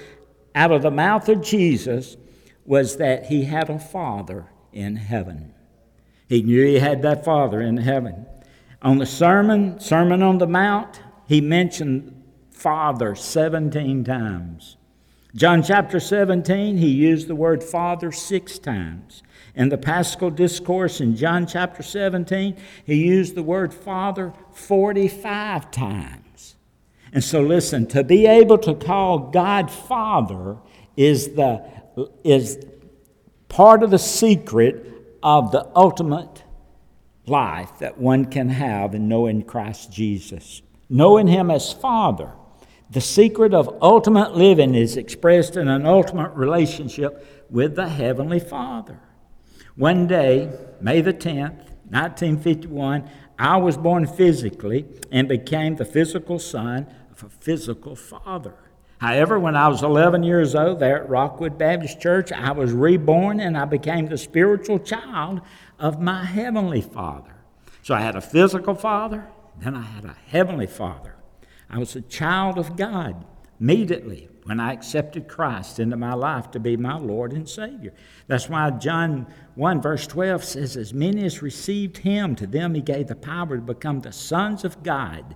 out 0.54 0.72
of 0.72 0.84
the 0.84 0.92
mouth 0.92 1.28
of 1.28 1.42
Jesus 1.42 2.18
was 2.66 2.98
that 2.98 3.26
he 3.26 3.46
had 3.46 3.70
a 3.70 3.80
father 3.80 4.46
in 4.72 4.96
heaven. 4.96 5.54
He 6.30 6.44
knew 6.44 6.66
he 6.66 6.80
had 6.80 7.02
that 7.02 7.26
father 7.26 7.62
in 7.62 7.78
heaven. 7.78 8.26
On 8.82 8.98
the 8.98 9.06
sermon, 9.06 9.80
Sermon 9.80 10.24
on 10.24 10.40
the 10.40 10.48
Mount, 10.48 11.02
he 11.28 11.40
mentioned 11.40 12.24
Father 12.52 13.16
17 13.16 14.04
times. 14.04 14.78
John 15.36 15.64
chapter 15.64 16.00
17, 16.00 16.78
he 16.78 16.90
used 16.90 17.28
the 17.28 17.36
word 17.36 17.64
Father 17.64 18.12
six 18.12 18.60
times. 18.60 19.24
In 19.56 19.70
the 19.70 19.78
Paschal 19.78 20.30
Discourse 20.30 21.00
in 21.00 21.16
John 21.16 21.46
chapter 21.46 21.84
17, 21.84 22.58
he 22.86 22.96
used 22.96 23.36
the 23.36 23.44
word 23.44 23.74
Father 23.74 24.34
45 24.52 25.72
times. 25.72 26.56
And 27.14 27.24
so, 27.24 27.42
listen, 27.42 27.86
to 27.88 28.04
be 28.04 28.26
able 28.26 28.58
to 28.60 28.74
call 28.74 29.20
God 29.32 29.70
Father 29.70 30.58
is, 30.98 31.30
the, 31.30 31.64
is 32.24 32.66
part 33.48 33.84
of 33.84 33.92
the 33.92 34.00
secret 34.00 34.86
of 35.22 35.52
the 35.52 35.70
ultimate 35.76 36.44
life 37.32 37.80
that 37.80 37.98
one 37.98 38.26
can 38.26 38.50
have 38.50 38.94
in 38.94 39.08
knowing 39.08 39.42
Christ 39.42 39.92
Jesus, 39.92 40.62
knowing 40.90 41.28
Him 41.28 41.50
as 41.50 41.74
Father. 41.74 42.34
The 42.92 43.02
secret 43.02 43.54
of 43.54 43.78
ultimate 43.82 44.36
living 44.36 44.76
is 44.76 44.98
expressed 44.98 45.56
in 45.56 45.70
an 45.70 45.86
ultimate 45.86 46.34
relationship 46.34 47.46
with 47.50 47.76
the 47.76 47.88
Heavenly 47.88 48.40
Father. 48.40 49.00
One 49.76 50.08
day, 50.08 50.52
May 50.82 51.00
the 51.02 51.14
10th, 51.14 51.72
1951, 51.90 53.10
I 53.40 53.58
was 53.58 53.78
born 53.78 54.06
physically 54.06 54.86
and 55.12 55.28
became 55.28 55.78
the 55.78 55.86
physical 55.86 56.38
son 56.38 56.88
of 57.12 57.24
a 57.24 57.30
physical 57.30 57.96
father. 57.96 58.56
However, 59.02 59.40
when 59.40 59.56
I 59.56 59.68
was 59.68 59.82
11 59.82 60.22
years 60.22 60.54
old 60.54 60.80
there 60.80 61.02
at 61.02 61.10
Rockwood 61.10 61.58
Baptist 61.58 62.00
Church, 62.00 62.32
I 62.32 62.52
was 62.52 62.72
reborn 62.72 63.40
and 63.40 63.58
I 63.58 63.66
became 63.66 64.06
the 64.06 64.18
spiritual 64.18 64.78
child 64.78 65.42
of 65.80 66.00
my 66.00 66.24
heavenly 66.24 66.82
Father. 66.82 67.34
So 67.82 67.96
I 67.96 68.02
had 68.02 68.16
a 68.16 68.22
physical 68.22 68.76
father, 68.76 69.28
then 69.60 69.74
I 69.74 69.82
had 69.82 70.06
a 70.06 70.16
heavenly 70.28 70.68
father. 70.68 71.16
I 71.68 71.80
was 71.80 71.96
a 71.96 72.02
child 72.02 72.60
of 72.60 72.78
God 72.78 73.26
immediately 73.60 74.30
when 74.44 74.60
I 74.60 74.72
accepted 74.72 75.28
Christ 75.28 75.80
into 75.80 75.98
my 75.98 76.14
life 76.14 76.52
to 76.52 76.60
be 76.60 76.78
my 76.78 76.96
Lord 76.96 77.34
and 77.34 77.50
Savior. 77.50 77.96
That's 78.28 78.50
why 78.50 78.70
John 78.70 79.26
1, 79.56 79.82
verse 79.82 80.06
12 80.06 80.44
says, 80.44 80.78
As 80.78 80.94
many 80.94 81.26
as 81.26 81.42
received 81.42 81.98
him, 81.98 82.36
to 82.36 82.46
them 82.46 82.76
he 82.76 82.82
gave 82.82 83.08
the 83.08 83.16
power 83.16 83.56
to 83.56 83.64
become 83.64 84.02
the 84.02 84.12
sons 84.12 84.64
of 84.64 84.84
God, 84.84 85.36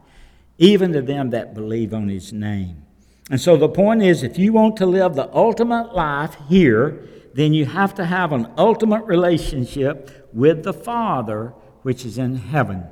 even 0.60 0.94
to 0.94 1.02
them 1.02 1.32
that 1.32 1.56
believe 1.56 1.96
on 1.96 2.10
his 2.10 2.32
name. 2.32 2.85
And 3.30 3.42
so 3.42 3.58
the 3.58 3.70
point 3.70 4.04
is 4.04 4.24
if 4.24 4.38
you 4.38 4.54
want 4.54 4.78
to 4.78 4.86
live 4.86 5.16
the 5.16 5.34
ultimate 5.34 5.96
life 5.96 6.38
here, 6.48 7.08
then 7.34 7.54
you 7.54 7.66
have 7.66 7.96
to 7.96 8.06
have 8.06 8.32
an 8.32 8.52
ultimate 8.58 9.04
relationship 9.06 10.30
with 10.34 10.64
the 10.64 10.74
Father 10.74 11.54
which 11.82 12.06
is 12.06 12.18
in 12.18 12.36
heaven. 12.36 12.86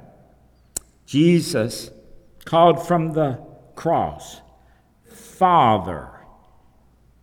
Jesus 1.05 1.91
called 2.45 2.85
from 2.85 3.13
the 3.13 3.39
cross, 3.75 4.41
Father, 5.05 6.09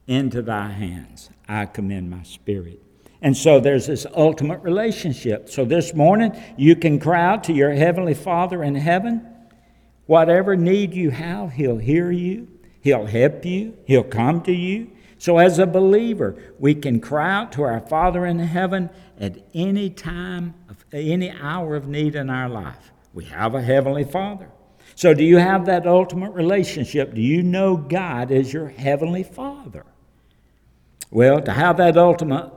into 0.07 0.43
thy 0.43 0.69
hands 0.71 1.31
I 1.51 1.67
commend 1.67 2.09
my 2.09 2.23
spirit. 2.23 2.81
And 3.21 3.37
so 3.37 3.59
there's 3.59 3.89
this 3.89 4.07
ultimate 4.15 4.63
relationship. 4.63 5.51
So 5.51 5.65
this 5.65 5.93
morning, 5.95 6.41
you 6.57 6.77
can 6.77 7.01
cry 7.01 7.23
out 7.23 7.45
to 7.45 7.53
your 7.53 7.73
Heavenly 7.73 8.15
Father 8.15 8.63
in 8.63 8.77
heaven. 8.77 9.27
Whatever 10.07 10.57
need 10.57 10.95
you 10.95 11.11
have, 11.11 11.53
He'll 11.53 11.79
hear 11.79 12.11
you, 12.11 12.49
He'll 12.81 13.07
help 13.07 13.45
you, 13.45 13.77
He'll 13.87 14.05
come 14.05 14.43
to 14.43 14.53
you. 14.53 14.91
So, 15.19 15.37
as 15.37 15.59
a 15.59 15.67
believer, 15.67 16.37
we 16.59 16.75
can 16.75 16.99
cry 16.99 17.31
out 17.31 17.53
to 17.53 17.63
our 17.63 17.81
Father 17.81 18.25
in 18.25 18.39
heaven 18.39 18.89
at 19.19 19.37
any 19.53 19.91
time, 19.91 20.55
of, 20.69 20.83
any 20.93 21.31
hour 21.31 21.77
of 21.77 21.87
need 21.87 22.15
in 22.15 22.31
our 22.31 22.49
life. 22.49 22.91
We 23.13 23.27
have 23.27 23.55
a 23.55 23.61
Heavenly 23.61 24.05
Father. 24.05 24.49
So, 24.95 25.13
do 25.13 25.23
you 25.23 25.37
have 25.37 25.67
that 25.67 25.87
ultimate 25.87 26.31
relationship? 26.31 27.15
Do 27.15 27.21
you 27.21 27.43
know 27.43 27.77
God 27.77 28.33
as 28.33 28.53
your 28.53 28.69
Heavenly 28.69 29.23
Father? 29.23 29.85
Well, 31.11 31.43
to 31.43 31.53
have 31.53 31.77
that 31.79 31.99
ultimate, 31.99 32.51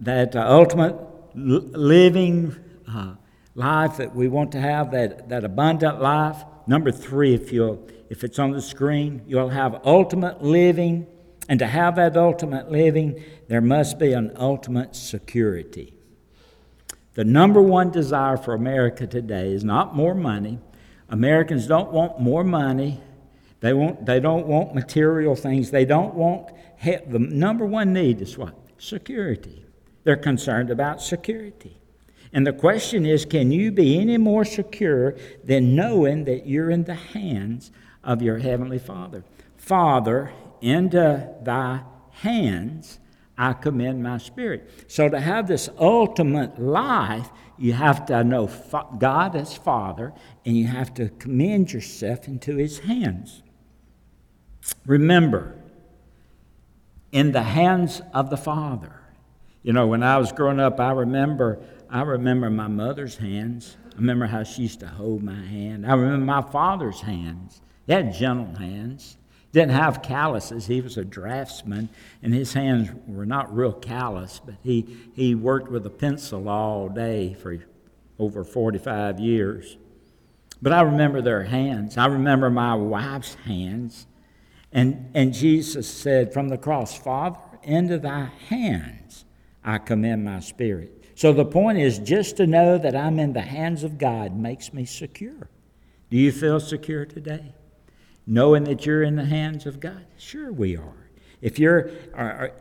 that 0.00 0.36
uh, 0.36 0.44
ultimate 0.46 0.96
living 1.34 2.56
uh, 2.88 3.14
life 3.54 3.96
that 3.96 4.14
we 4.14 4.28
want 4.28 4.52
to 4.52 4.60
have, 4.60 4.90
that, 4.90 5.28
that 5.28 5.44
abundant 5.44 6.00
life. 6.00 6.44
Number 6.66 6.90
three, 6.90 7.34
if 7.34 7.52
you'll, 7.52 7.86
if 8.12 8.22
it's 8.24 8.38
on 8.38 8.50
the 8.50 8.60
screen, 8.60 9.22
you'll 9.26 9.48
have 9.48 9.80
ultimate 9.86 10.42
living 10.42 11.06
and 11.48 11.58
to 11.58 11.66
have 11.66 11.96
that 11.96 12.14
ultimate 12.14 12.70
living, 12.70 13.24
there 13.48 13.62
must 13.62 13.98
be 13.98 14.12
an 14.12 14.32
ultimate 14.36 14.94
security. 14.94 15.94
The 17.14 17.24
number 17.24 17.62
one 17.62 17.90
desire 17.90 18.36
for 18.36 18.52
America 18.52 19.06
today 19.06 19.50
is 19.52 19.64
not 19.64 19.96
more 19.96 20.14
money. 20.14 20.58
Americans 21.08 21.66
don't 21.66 21.90
want 21.90 22.20
more 22.20 22.44
money. 22.44 23.00
They, 23.60 23.72
want, 23.72 24.04
they 24.04 24.20
don't 24.20 24.46
want 24.46 24.74
material 24.74 25.34
things. 25.34 25.70
They 25.70 25.86
don't 25.86 26.14
want, 26.14 26.50
the 26.84 27.18
number 27.18 27.64
one 27.64 27.94
need 27.94 28.20
is 28.20 28.36
what? 28.36 28.54
Security. 28.76 29.64
They're 30.04 30.16
concerned 30.16 30.68
about 30.68 31.00
security. 31.00 31.78
And 32.34 32.46
the 32.46 32.52
question 32.52 33.06
is 33.06 33.24
can 33.24 33.50
you 33.50 33.72
be 33.72 33.98
any 33.98 34.18
more 34.18 34.44
secure 34.44 35.16
than 35.42 35.74
knowing 35.74 36.24
that 36.24 36.46
you're 36.46 36.70
in 36.70 36.84
the 36.84 36.94
hands 36.94 37.70
of 38.04 38.22
your 38.22 38.38
Heavenly 38.38 38.78
Father? 38.78 39.24
Father, 39.56 40.32
into 40.60 41.28
thy 41.42 41.82
hands 42.10 42.98
I 43.36 43.54
commend 43.54 44.02
my 44.02 44.18
spirit. 44.18 44.68
So, 44.88 45.08
to 45.08 45.18
have 45.18 45.48
this 45.48 45.68
ultimate 45.78 46.60
life, 46.60 47.30
you 47.58 47.72
have 47.72 48.06
to 48.06 48.22
know 48.22 48.50
God 48.98 49.34
as 49.34 49.56
Father, 49.56 50.12
and 50.44 50.56
you 50.56 50.66
have 50.66 50.92
to 50.94 51.08
commend 51.08 51.72
yourself 51.72 52.28
into 52.28 52.56
His 52.56 52.80
hands. 52.80 53.42
Remember, 54.86 55.56
in 57.10 57.32
the 57.32 57.42
hands 57.42 58.00
of 58.14 58.30
the 58.30 58.36
Father. 58.36 58.92
You 59.62 59.72
know, 59.72 59.86
when 59.86 60.02
I 60.02 60.18
was 60.18 60.32
growing 60.32 60.58
up, 60.58 60.80
I 60.80 60.92
remember, 60.92 61.60
I 61.88 62.02
remember 62.02 62.50
my 62.50 62.68
mother's 62.68 63.16
hands. 63.16 63.76
I 63.92 63.96
remember 63.96 64.26
how 64.26 64.42
she 64.42 64.62
used 64.62 64.80
to 64.80 64.88
hold 64.88 65.22
my 65.22 65.34
hand. 65.34 65.86
I 65.86 65.94
remember 65.94 66.24
my 66.24 66.42
father's 66.42 67.00
hands. 67.00 67.60
He 67.86 67.92
had 67.92 68.14
gentle 68.14 68.54
hands 68.56 69.16
didn't 69.52 69.72
have 69.72 70.02
calluses. 70.02 70.66
He 70.66 70.80
was 70.80 70.96
a 70.96 71.04
draftsman, 71.04 71.90
and 72.22 72.32
his 72.32 72.54
hands 72.54 72.88
were 73.06 73.26
not 73.26 73.54
real 73.54 73.72
callous, 73.72 74.40
but 74.44 74.54
he, 74.62 74.96
he 75.14 75.34
worked 75.34 75.70
with 75.70 75.84
a 75.86 75.90
pencil 75.90 76.48
all 76.48 76.88
day 76.88 77.34
for 77.34 77.58
over 78.18 78.44
45 78.44 79.20
years. 79.20 79.76
But 80.62 80.72
I 80.72 80.80
remember 80.82 81.20
their 81.20 81.44
hands. 81.44 81.98
I 81.98 82.06
remember 82.06 82.48
my 82.48 82.74
wife's 82.74 83.34
hands. 83.34 84.06
And, 84.72 85.10
and 85.12 85.34
Jesus 85.34 85.86
said 85.86 86.32
from 86.32 86.48
the 86.48 86.56
cross, 86.56 86.96
Father, 86.96 87.38
into 87.62 87.98
thy 87.98 88.30
hands 88.48 89.26
I 89.62 89.78
commend 89.78 90.24
my 90.24 90.40
spirit. 90.40 91.04
So 91.14 91.32
the 91.32 91.44
point 91.44 91.78
is 91.78 91.98
just 91.98 92.38
to 92.38 92.46
know 92.46 92.78
that 92.78 92.96
I'm 92.96 93.18
in 93.18 93.34
the 93.34 93.42
hands 93.42 93.84
of 93.84 93.98
God 93.98 94.34
makes 94.34 94.72
me 94.72 94.86
secure. 94.86 95.50
Do 96.10 96.16
you 96.16 96.32
feel 96.32 96.58
secure 96.58 97.04
today? 97.04 97.52
Knowing 98.26 98.64
that 98.64 98.86
you're 98.86 99.02
in 99.02 99.16
the 99.16 99.24
hands 99.24 99.66
of 99.66 99.80
God? 99.80 100.04
Sure, 100.18 100.52
we 100.52 100.76
are. 100.76 101.08
If 101.40 101.58
you're, 101.58 101.90
are, 102.14 102.32
are, 102.32 102.52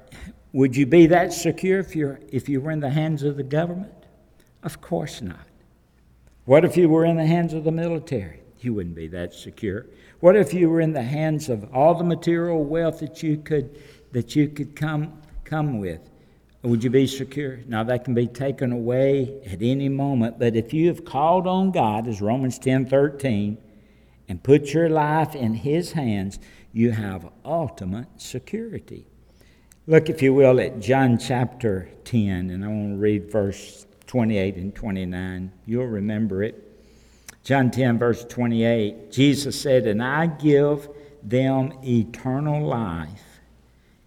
would 0.53 0.75
you 0.75 0.85
be 0.85 1.07
that 1.07 1.33
secure 1.33 1.79
if, 1.79 1.95
you're, 1.95 2.19
if 2.31 2.49
you 2.49 2.61
were 2.61 2.71
in 2.71 2.79
the 2.79 2.89
hands 2.89 3.23
of 3.23 3.37
the 3.37 3.43
government? 3.43 3.93
Of 4.63 4.81
course 4.81 5.21
not. 5.21 5.47
What 6.45 6.65
if 6.65 6.75
you 6.75 6.89
were 6.89 7.05
in 7.05 7.17
the 7.17 7.25
hands 7.25 7.53
of 7.53 7.63
the 7.63 7.71
military? 7.71 8.41
You 8.59 8.73
wouldn't 8.73 8.95
be 8.95 9.07
that 9.09 9.33
secure. 9.33 9.85
What 10.19 10.35
if 10.35 10.53
you 10.53 10.69
were 10.69 10.81
in 10.81 10.93
the 10.93 11.01
hands 11.01 11.49
of 11.49 11.73
all 11.73 11.95
the 11.95 12.03
material 12.03 12.63
wealth 12.63 12.99
that 12.99 13.23
you 13.23 13.37
could, 13.37 13.81
that 14.11 14.35
you 14.35 14.47
could 14.49 14.75
come, 14.75 15.21
come 15.43 15.79
with? 15.79 15.99
Would 16.63 16.83
you 16.83 16.91
be 16.91 17.07
secure? 17.07 17.59
Now, 17.67 17.83
that 17.85 18.05
can 18.05 18.13
be 18.13 18.27
taken 18.27 18.71
away 18.71 19.41
at 19.45 19.63
any 19.63 19.89
moment, 19.89 20.37
but 20.37 20.55
if 20.55 20.73
you 20.73 20.87
have 20.89 21.05
called 21.05 21.47
on 21.47 21.71
God, 21.71 22.07
as 22.07 22.21
Romans 22.21 22.59
10 22.59 22.85
13, 22.85 23.57
and 24.31 24.41
put 24.41 24.73
your 24.73 24.87
life 24.87 25.35
in 25.35 25.53
His 25.53 25.91
hands, 25.91 26.39
you 26.71 26.91
have 26.91 27.29
ultimate 27.43 28.07
security. 28.15 29.05
Look, 29.87 30.09
if 30.09 30.21
you 30.21 30.33
will, 30.33 30.61
at 30.61 30.79
John 30.79 31.17
chapter 31.17 31.89
10, 32.05 32.49
and 32.49 32.63
I 32.63 32.69
want 32.69 32.93
to 32.93 32.97
read 32.97 33.29
verse 33.29 33.85
28 34.07 34.55
and 34.55 34.73
29. 34.73 35.51
You'll 35.65 35.85
remember 35.85 36.43
it. 36.43 36.65
John 37.43 37.71
10, 37.71 37.99
verse 37.99 38.23
28, 38.23 39.11
Jesus 39.11 39.59
said, 39.59 39.85
And 39.85 40.01
I 40.01 40.27
give 40.27 40.87
them 41.21 41.73
eternal 41.83 42.65
life, 42.65 43.41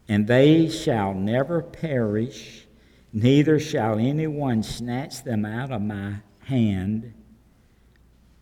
and 0.08 0.26
they 0.26 0.70
shall 0.70 1.12
never 1.12 1.60
perish, 1.60 2.66
neither 3.12 3.60
shall 3.60 3.98
anyone 3.98 4.62
snatch 4.62 5.22
them 5.22 5.44
out 5.44 5.70
of 5.70 5.82
my 5.82 6.20
hand. 6.46 7.12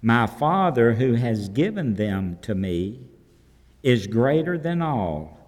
My 0.05 0.27
Father, 0.27 0.95
who 0.95 1.15
has 1.15 1.49
given 1.49 1.95
them 1.95 2.37
to 2.43 2.57
me, 2.57 3.03
is 3.85 4.09
greater 4.09 4.59
than 4.59 4.83
all, 4.83 5.39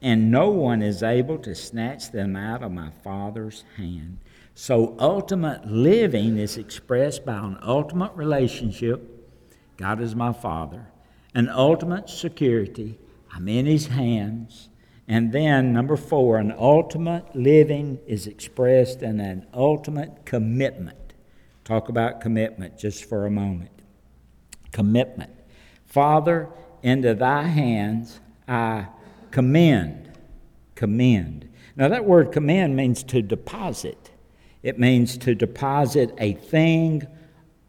and 0.00 0.30
no 0.30 0.48
one 0.48 0.80
is 0.80 1.02
able 1.02 1.36
to 1.40 1.54
snatch 1.54 2.10
them 2.10 2.34
out 2.34 2.62
of 2.62 2.72
my 2.72 2.88
Father's 3.04 3.64
hand. 3.76 4.18
So, 4.54 4.96
ultimate 4.98 5.66
living 5.66 6.38
is 6.38 6.56
expressed 6.56 7.26
by 7.26 7.36
an 7.36 7.58
ultimate 7.60 8.12
relationship. 8.14 9.30
God 9.76 10.00
is 10.00 10.14
my 10.14 10.32
Father. 10.32 10.86
An 11.34 11.50
ultimate 11.50 12.08
security. 12.08 12.98
I'm 13.30 13.46
in 13.46 13.66
His 13.66 13.88
hands. 13.88 14.70
And 15.06 15.32
then, 15.32 15.74
number 15.74 15.98
four, 15.98 16.38
an 16.38 16.54
ultimate 16.56 17.36
living 17.36 17.98
is 18.06 18.26
expressed 18.26 19.02
in 19.02 19.20
an 19.20 19.46
ultimate 19.52 20.24
commitment. 20.24 21.12
Talk 21.64 21.90
about 21.90 22.22
commitment 22.22 22.78
just 22.78 23.04
for 23.04 23.26
a 23.26 23.30
moment 23.30 23.81
commitment. 24.72 25.30
Father, 25.86 26.48
into 26.82 27.14
thy 27.14 27.42
hands 27.44 28.18
I 28.48 28.86
commend. 29.30 30.10
Commend. 30.74 31.48
Now, 31.76 31.88
that 31.88 32.04
word 32.04 32.32
commend 32.32 32.76
means 32.76 33.02
to 33.04 33.22
deposit. 33.22 34.10
It 34.62 34.78
means 34.78 35.16
to 35.18 35.34
deposit 35.34 36.14
a 36.18 36.34
thing 36.34 37.06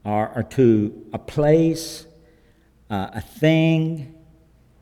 or, 0.03 0.31
or 0.36 0.43
to 0.43 1.07
a 1.13 1.19
place, 1.19 2.05
uh, 2.89 3.12
a 3.13 3.22
thing 3.22 4.13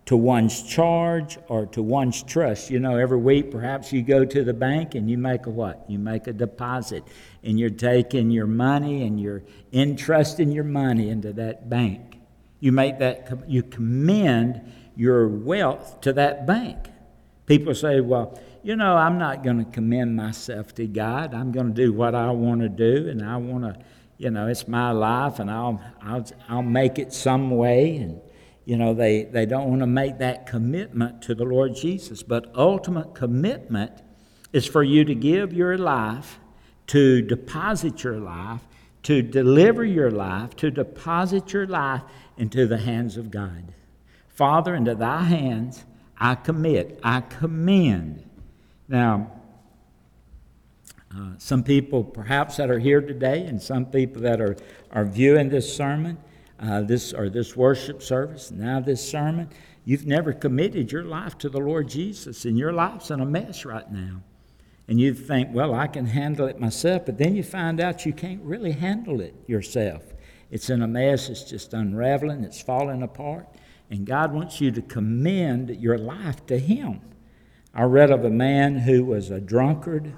to 0.05 0.17
one's 0.17 0.63
charge 0.63 1.37
or 1.47 1.67
to 1.67 1.81
one's 1.83 2.23
trust. 2.23 2.69
You 2.69 2.79
know, 2.79 2.97
every 2.97 3.17
week 3.17 3.51
perhaps 3.51 3.93
you 3.93 4.01
go 4.01 4.25
to 4.25 4.43
the 4.43 4.53
bank 4.53 4.95
and 4.95 5.09
you 5.09 5.17
make 5.17 5.45
a 5.45 5.49
what? 5.49 5.85
You 5.87 5.99
make 5.99 6.27
a 6.27 6.33
deposit 6.33 7.03
and 7.43 7.59
you're 7.59 7.69
taking 7.69 8.31
your 8.31 8.47
money 8.47 9.05
and 9.05 9.19
you're 9.19 9.43
entrusting 9.71 10.51
your 10.51 10.63
money 10.63 11.09
into 11.09 11.31
that 11.33 11.69
bank. 11.69 12.10
You 12.61 12.71
make 12.71 12.99
that, 12.99 13.49
you 13.49 13.63
commend 13.63 14.61
your 14.95 15.27
wealth 15.27 15.99
to 16.01 16.13
that 16.13 16.47
bank. 16.47 16.77
People 17.47 17.75
say, 17.75 17.99
well, 17.99 18.39
you 18.63 18.75
know, 18.75 18.95
I'm 18.95 19.17
not 19.17 19.43
going 19.43 19.65
to 19.65 19.69
commend 19.71 20.15
myself 20.15 20.73
to 20.75 20.85
God. 20.85 21.33
I'm 21.33 21.51
going 21.51 21.67
to 21.67 21.73
do 21.73 21.91
what 21.91 22.13
I 22.13 22.29
want 22.29 22.61
to 22.61 22.69
do, 22.69 23.09
and 23.09 23.25
I 23.25 23.35
want 23.37 23.63
to, 23.63 23.83
you 24.17 24.29
know, 24.29 24.47
it's 24.47 24.67
my 24.67 24.91
life, 24.91 25.39
and 25.39 25.49
I'll, 25.49 25.81
I'll, 26.01 26.25
I'll 26.47 26.61
make 26.61 26.99
it 26.99 27.11
some 27.11 27.49
way. 27.49 27.97
And, 27.97 28.21
you 28.65 28.77
know, 28.77 28.93
they, 28.93 29.23
they 29.23 29.47
don't 29.47 29.67
want 29.67 29.81
to 29.81 29.87
make 29.87 30.19
that 30.19 30.45
commitment 30.45 31.23
to 31.23 31.33
the 31.33 31.43
Lord 31.43 31.75
Jesus. 31.75 32.21
But 32.21 32.51
ultimate 32.55 33.15
commitment 33.15 33.91
is 34.53 34.67
for 34.67 34.83
you 34.83 35.03
to 35.05 35.15
give 35.15 35.51
your 35.51 35.79
life, 35.79 36.39
to 36.87 37.23
deposit 37.23 38.03
your 38.03 38.19
life, 38.19 38.61
to 39.03 39.23
deliver 39.23 39.83
your 39.83 40.11
life, 40.11 40.55
to 40.57 40.69
deposit 40.69 41.51
your 41.53 41.65
life 41.65 42.03
into 42.37 42.67
the 42.67 42.77
hands 42.77 43.17
of 43.17 43.31
God. 43.31 43.73
Father, 44.29 44.73
into 44.73 44.95
thy 44.95 45.23
hands 45.23 45.85
I 46.21 46.35
commit, 46.35 46.99
I 47.03 47.21
commend. 47.21 48.23
Now, 48.87 49.31
uh, 51.13 51.31
some 51.39 51.63
people 51.63 52.03
perhaps 52.03 52.57
that 52.57 52.69
are 52.69 52.77
here 52.77 53.01
today, 53.01 53.45
and 53.45 53.59
some 53.59 53.87
people 53.87 54.21
that 54.21 54.39
are, 54.39 54.55
are 54.91 55.03
viewing 55.03 55.49
this 55.49 55.75
sermon, 55.75 56.19
uh, 56.59 56.81
this 56.81 57.11
or 57.11 57.27
this 57.27 57.55
worship 57.55 58.03
service, 58.03 58.51
now 58.51 58.79
this 58.79 59.05
sermon, 59.07 59.49
you've 59.83 60.05
never 60.05 60.31
committed 60.31 60.91
your 60.91 61.03
life 61.03 61.37
to 61.39 61.49
the 61.49 61.59
Lord 61.59 61.89
Jesus, 61.89 62.45
and 62.45 62.55
your 62.55 62.71
life's 62.71 63.09
in 63.09 63.19
a 63.19 63.25
mess 63.25 63.65
right 63.65 63.91
now. 63.91 64.21
And 64.87 64.99
you 64.99 65.15
think, 65.15 65.49
well, 65.53 65.73
I 65.73 65.87
can 65.87 66.05
handle 66.05 66.47
it 66.47 66.59
myself, 66.59 67.05
but 67.07 67.17
then 67.17 67.35
you 67.35 67.43
find 67.43 67.79
out 67.79 68.05
you 68.05 68.13
can't 68.13 68.41
really 68.43 68.73
handle 68.73 69.21
it 69.21 69.33
yourself. 69.47 70.03
It's 70.51 70.69
in 70.69 70.81
a 70.81 70.87
mess, 70.87 71.29
it's 71.29 71.45
just 71.45 71.73
unraveling, 71.73 72.43
it's 72.43 72.61
falling 72.61 73.01
apart. 73.01 73.47
And 73.89 74.05
God 74.05 74.33
wants 74.33 74.59
you 74.59 74.69
to 74.71 74.81
commend 74.81 75.69
your 75.69 75.97
life 75.97 76.45
to 76.47 76.59
Him. 76.59 76.99
I 77.73 77.83
read 77.83 78.11
of 78.11 78.25
a 78.25 78.29
man 78.29 78.79
who 78.79 79.05
was 79.05 79.29
a 79.29 79.39
drunkard, 79.39 80.13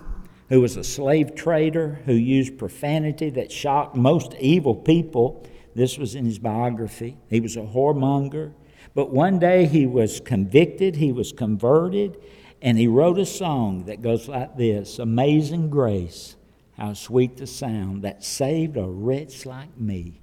who 0.50 0.60
was 0.60 0.76
a 0.76 0.84
slave 0.84 1.36
trader, 1.36 2.02
who 2.06 2.14
used 2.14 2.58
profanity 2.58 3.30
that 3.32 3.52
shocked 3.52 3.96
most 3.96 4.34
evil 4.40 4.74
people. 4.74 5.48
This 5.76 6.00
was 6.00 6.16
in 6.16 6.26
his 6.26 6.40
biography. 6.40 7.18
He 7.30 7.40
was 7.40 7.56
a 7.56 7.62
whoremonger. 7.62 8.54
But 8.96 9.12
one 9.12 9.38
day 9.38 9.68
he 9.68 9.86
was 9.86 10.20
convicted, 10.20 10.96
he 10.96 11.12
was 11.12 11.32
converted, 11.32 12.18
and 12.62 12.78
he 12.78 12.88
wrote 12.88 13.20
a 13.20 13.26
song 13.26 13.86
that 13.86 14.02
goes 14.02 14.28
like 14.28 14.58
this 14.58 14.98
Amazing 14.98 15.70
grace, 15.70 16.36
how 16.78 16.94
sweet 16.94 17.38
the 17.38 17.48
sound 17.48 18.04
that 18.04 18.24
saved 18.24 18.78
a 18.78 18.86
wretch 18.86 19.46
like 19.46 19.78
me. 19.78 20.23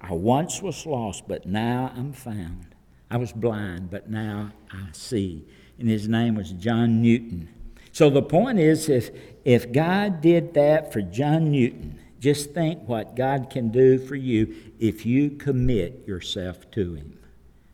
I 0.00 0.12
once 0.12 0.62
was 0.62 0.86
lost, 0.86 1.28
but 1.28 1.46
now 1.46 1.92
I'm 1.94 2.12
found. 2.12 2.74
I 3.10 3.16
was 3.16 3.32
blind, 3.32 3.90
but 3.90 4.08
now 4.08 4.52
I 4.72 4.88
see. 4.92 5.46
And 5.78 5.88
his 5.88 6.08
name 6.08 6.36
was 6.36 6.52
John 6.52 7.02
Newton. 7.02 7.48
So 7.92 8.08
the 8.08 8.22
point 8.22 8.58
is 8.58 8.88
if, 8.88 9.10
if 9.44 9.72
God 9.72 10.20
did 10.20 10.54
that 10.54 10.92
for 10.92 11.02
John 11.02 11.50
Newton, 11.50 11.98
just 12.20 12.52
think 12.52 12.86
what 12.86 13.16
God 13.16 13.50
can 13.50 13.70
do 13.70 13.98
for 13.98 14.14
you 14.14 14.54
if 14.78 15.06
you 15.06 15.30
commit 15.30 16.06
yourself 16.06 16.70
to 16.72 16.94
Him. 16.94 17.18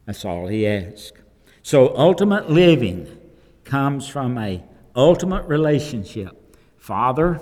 That's 0.06 0.24
all 0.24 0.46
He 0.46 0.66
asks. 0.66 1.12
So 1.62 1.94
ultimate 1.96 2.48
living 2.48 3.18
comes 3.64 4.08
from 4.08 4.38
a 4.38 4.62
ultimate 4.94 5.46
relationship. 5.46 6.56
Father 6.78 7.40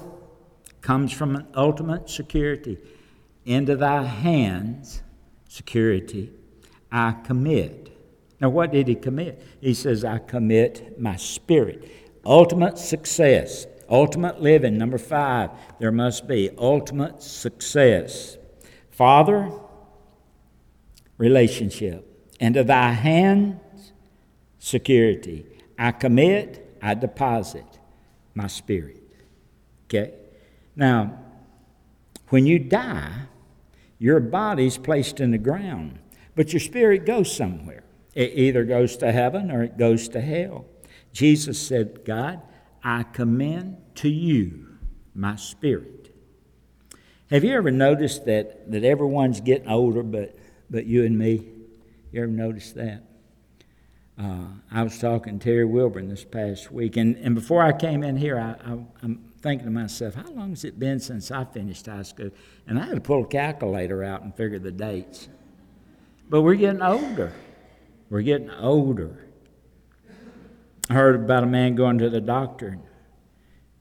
comes 0.81 1.13
from 1.13 1.37
an 1.37 1.47
ultimate 1.55 2.09
security. 2.09 2.79
Into 3.45 3.77
thy 3.77 4.05
hands, 4.05 5.03
security, 5.49 6.33
I 6.91 7.13
commit. 7.25 7.91
Now, 8.41 8.49
what 8.51 8.73
did 8.73 8.89
he 8.89 8.95
commit? 8.95 9.43
He 9.61 9.75
says, 9.75 10.05
I 10.05 10.19
commit 10.19 11.01
my 11.01 11.17
spirit. 11.17 11.91
Ultimate 12.25 12.79
success, 12.79 13.67
ultimate 13.89 14.41
living. 14.41 14.79
Number 14.79 14.99
five, 14.99 15.51
there 15.79 15.93
must 15.93 16.27
be 16.27 16.51
ultimate 16.59 17.23
success. 17.23 18.39
Father, 18.91 19.51
relationship. 21.19 22.11
Into 22.41 22.65
thy 22.65 22.93
hands, 22.93 23.93
security. 24.59 25.47
I 25.79 25.93
commit, 25.93 26.79
I 26.83 26.95
deposit 26.95 27.67
my 28.35 28.47
spirit. 28.47 29.03
Okay? 29.87 30.15
Now, 30.75 31.19
when 32.29 32.47
you 32.47 32.59
die, 32.59 33.13
your 33.99 34.21
body's 34.21 34.79
placed 34.79 35.21
in 35.21 35.31
the 35.31 35.39
ground, 35.39 35.99
but 36.35 36.53
your 36.53 36.61
spirit 36.61 37.07
goes 37.07 37.35
somewhere. 37.35 37.85
It 38.15 38.33
either 38.35 38.65
goes 38.65 38.97
to 38.99 39.13
heaven 39.13 39.51
or 39.51 39.63
it 39.63 39.77
goes 39.77 40.09
to 40.11 40.21
hell. 40.21 40.67
Jesus 41.13 41.61
said, 41.61 42.05
God, 42.05 42.41
I 42.83 43.05
commend 43.05 43.79
to 43.97 44.09
you 44.09 44.67
my 45.15 45.37
spirit. 45.37 46.15
Have 47.31 47.45
you 47.45 47.55
ever 47.55 47.71
noticed 47.71 48.27
that, 48.27 48.71
that 48.71 48.85
everyone's 48.85 49.41
getting 49.41 49.69
older 49.69 50.03
but, 50.03 50.37
but 50.69 50.87
you 50.87 51.05
and 51.05 51.19
me? 51.19 51.47
You 52.13 52.23
ever 52.23 52.31
noticed 52.31 52.75
that? 52.75 53.03
Uh, 54.17 54.47
I 54.71 54.83
was 54.83 54.99
talking 54.99 55.39
to 55.39 55.45
Terry 55.45 55.65
Wilburn 55.65 56.09
this 56.09 56.25
past 56.25 56.71
week, 56.71 56.97
and, 56.97 57.17
and 57.17 57.35
before 57.35 57.63
I 57.63 57.73
came 57.73 58.05
in 58.05 58.17
here, 58.17 58.39
I, 58.39 58.73
I, 59.05 59.17
thinking 59.45 59.67
to 59.67 59.71
myself, 59.71 60.15
how 60.15 60.31
long 60.31 60.51
has 60.51 60.65
it 60.65 60.79
been 60.79 60.99
since 60.99 61.31
I 61.31 61.45
finished 61.45 61.85
high 61.85 62.03
school? 62.03 62.31
And 62.67 62.79
I 62.79 62.87
had 62.87 62.95
to 62.95 63.01
pull 63.03 63.25
a 63.25 63.27
calculator 63.27 64.03
out 64.03 64.23
and 64.23 64.35
figure 64.35 64.59
the 64.59 64.73
dates. 64.73 65.29
But 66.31 66.41
we're 66.41 66.55
getting 66.55 66.81
older. 66.81 67.35
We're 68.09 68.23
getting 68.23 68.51
older. 68.51 69.27
I 70.89 70.95
heard 70.95 71.15
about 71.17 71.45
a 71.45 71.47
man 71.47 71.75
going 71.75 71.99
to 71.99 72.09
the 72.09 72.23
doctor. 72.23 72.79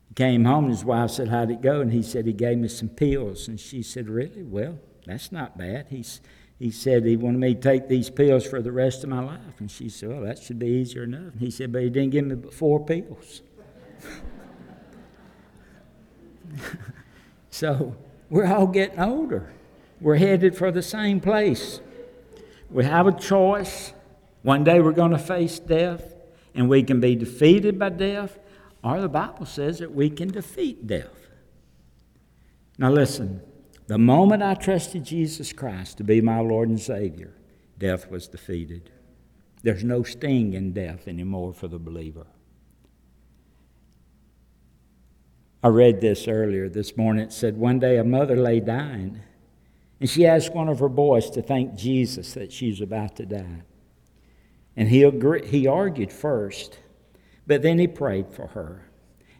He 0.09 0.13
came 0.15 0.43
home, 0.43 0.65
and 0.65 0.73
his 0.73 0.83
wife 0.83 1.11
said, 1.11 1.29
How'd 1.29 1.49
it 1.49 1.61
go? 1.61 1.79
And 1.79 1.93
he 1.93 2.03
said, 2.03 2.25
He 2.25 2.33
gave 2.33 2.57
me 2.57 2.67
some 2.67 2.89
pills. 2.89 3.47
And 3.47 3.57
she 3.57 3.83
said, 3.83 4.09
Really? 4.09 4.43
Well, 4.43 4.79
that's 5.05 5.31
not 5.31 5.57
bad. 5.57 5.87
He's, 5.89 6.19
he 6.59 6.71
said 6.71 7.05
he 7.05 7.15
wanted 7.15 7.39
me 7.39 7.55
to 7.55 7.61
take 7.61 7.87
these 7.87 8.09
pills 8.09 8.45
for 8.45 8.61
the 8.61 8.71
rest 8.73 9.05
of 9.05 9.09
my 9.09 9.23
life. 9.23 9.59
And 9.59 9.71
she 9.71 9.87
said, 9.87 10.09
Well, 10.09 10.23
that 10.23 10.39
should 10.39 10.59
be 10.59 10.67
easier 10.67 11.03
enough. 11.03 11.31
And 11.31 11.39
he 11.39 11.49
said, 11.49 11.71
But 11.71 11.83
he 11.83 11.89
didn't 11.89 12.11
give 12.11 12.25
me 12.25 12.35
but 12.35 12.53
four 12.53 12.85
pills. 12.85 13.41
so 17.49 17.95
we're 18.29 18.45
all 18.45 18.67
getting 18.67 18.99
older. 18.99 19.51
We're 20.01 20.17
headed 20.17 20.57
for 20.57 20.71
the 20.71 20.81
same 20.81 21.19
place. 21.19 21.79
We 22.69 22.83
have 22.85 23.07
a 23.07 23.11
choice. 23.11 23.93
One 24.41 24.63
day 24.63 24.79
we're 24.81 24.91
going 24.91 25.11
to 25.11 25.17
face 25.17 25.59
death, 25.59 26.15
and 26.53 26.67
we 26.67 26.83
can 26.83 26.99
be 26.99 27.15
defeated 27.15 27.79
by 27.79 27.89
death, 27.89 28.37
or 28.83 28.99
the 28.99 29.07
Bible 29.07 29.45
says 29.45 29.79
that 29.79 29.93
we 29.93 30.09
can 30.09 30.29
defeat 30.29 30.85
death. 30.85 31.29
Now, 32.77 32.91
listen 32.91 33.41
the 33.87 33.97
moment 33.97 34.41
I 34.41 34.53
trusted 34.53 35.03
Jesus 35.03 35.51
Christ 35.51 35.97
to 35.97 36.03
be 36.03 36.21
my 36.21 36.39
Lord 36.39 36.69
and 36.69 36.79
Savior, 36.79 37.33
death 37.77 38.09
was 38.09 38.27
defeated. 38.27 38.91
There's 39.61 39.83
no 39.83 40.03
sting 40.03 40.53
in 40.53 40.73
death 40.73 41.07
anymore 41.07 41.53
for 41.53 41.67
the 41.67 41.79
believer. 41.79 42.25
I 45.63 45.69
read 45.69 46.01
this 46.01 46.27
earlier 46.27 46.67
this 46.67 46.97
morning. 46.97 47.23
It 47.23 47.31
said 47.31 47.55
one 47.55 47.79
day 47.79 47.97
a 47.97 48.03
mother 48.03 48.35
lay 48.35 48.59
dying, 48.59 49.21
and 50.01 50.09
she 50.09 50.27
asked 50.27 50.53
one 50.53 50.67
of 50.67 50.79
her 50.79 50.89
boys 50.89 51.29
to 51.31 51.41
thank 51.41 51.75
Jesus 51.75 52.33
that 52.33 52.51
she's 52.51 52.81
about 52.81 53.15
to 53.15 53.25
die. 53.25 53.61
And 54.75 54.89
he, 54.89 55.03
agreed, 55.03 55.45
he 55.45 55.65
argued 55.65 56.11
first, 56.11 56.79
but 57.47 57.61
then 57.61 57.79
he 57.79 57.87
prayed 57.87 58.33
for 58.33 58.47
her. 58.47 58.89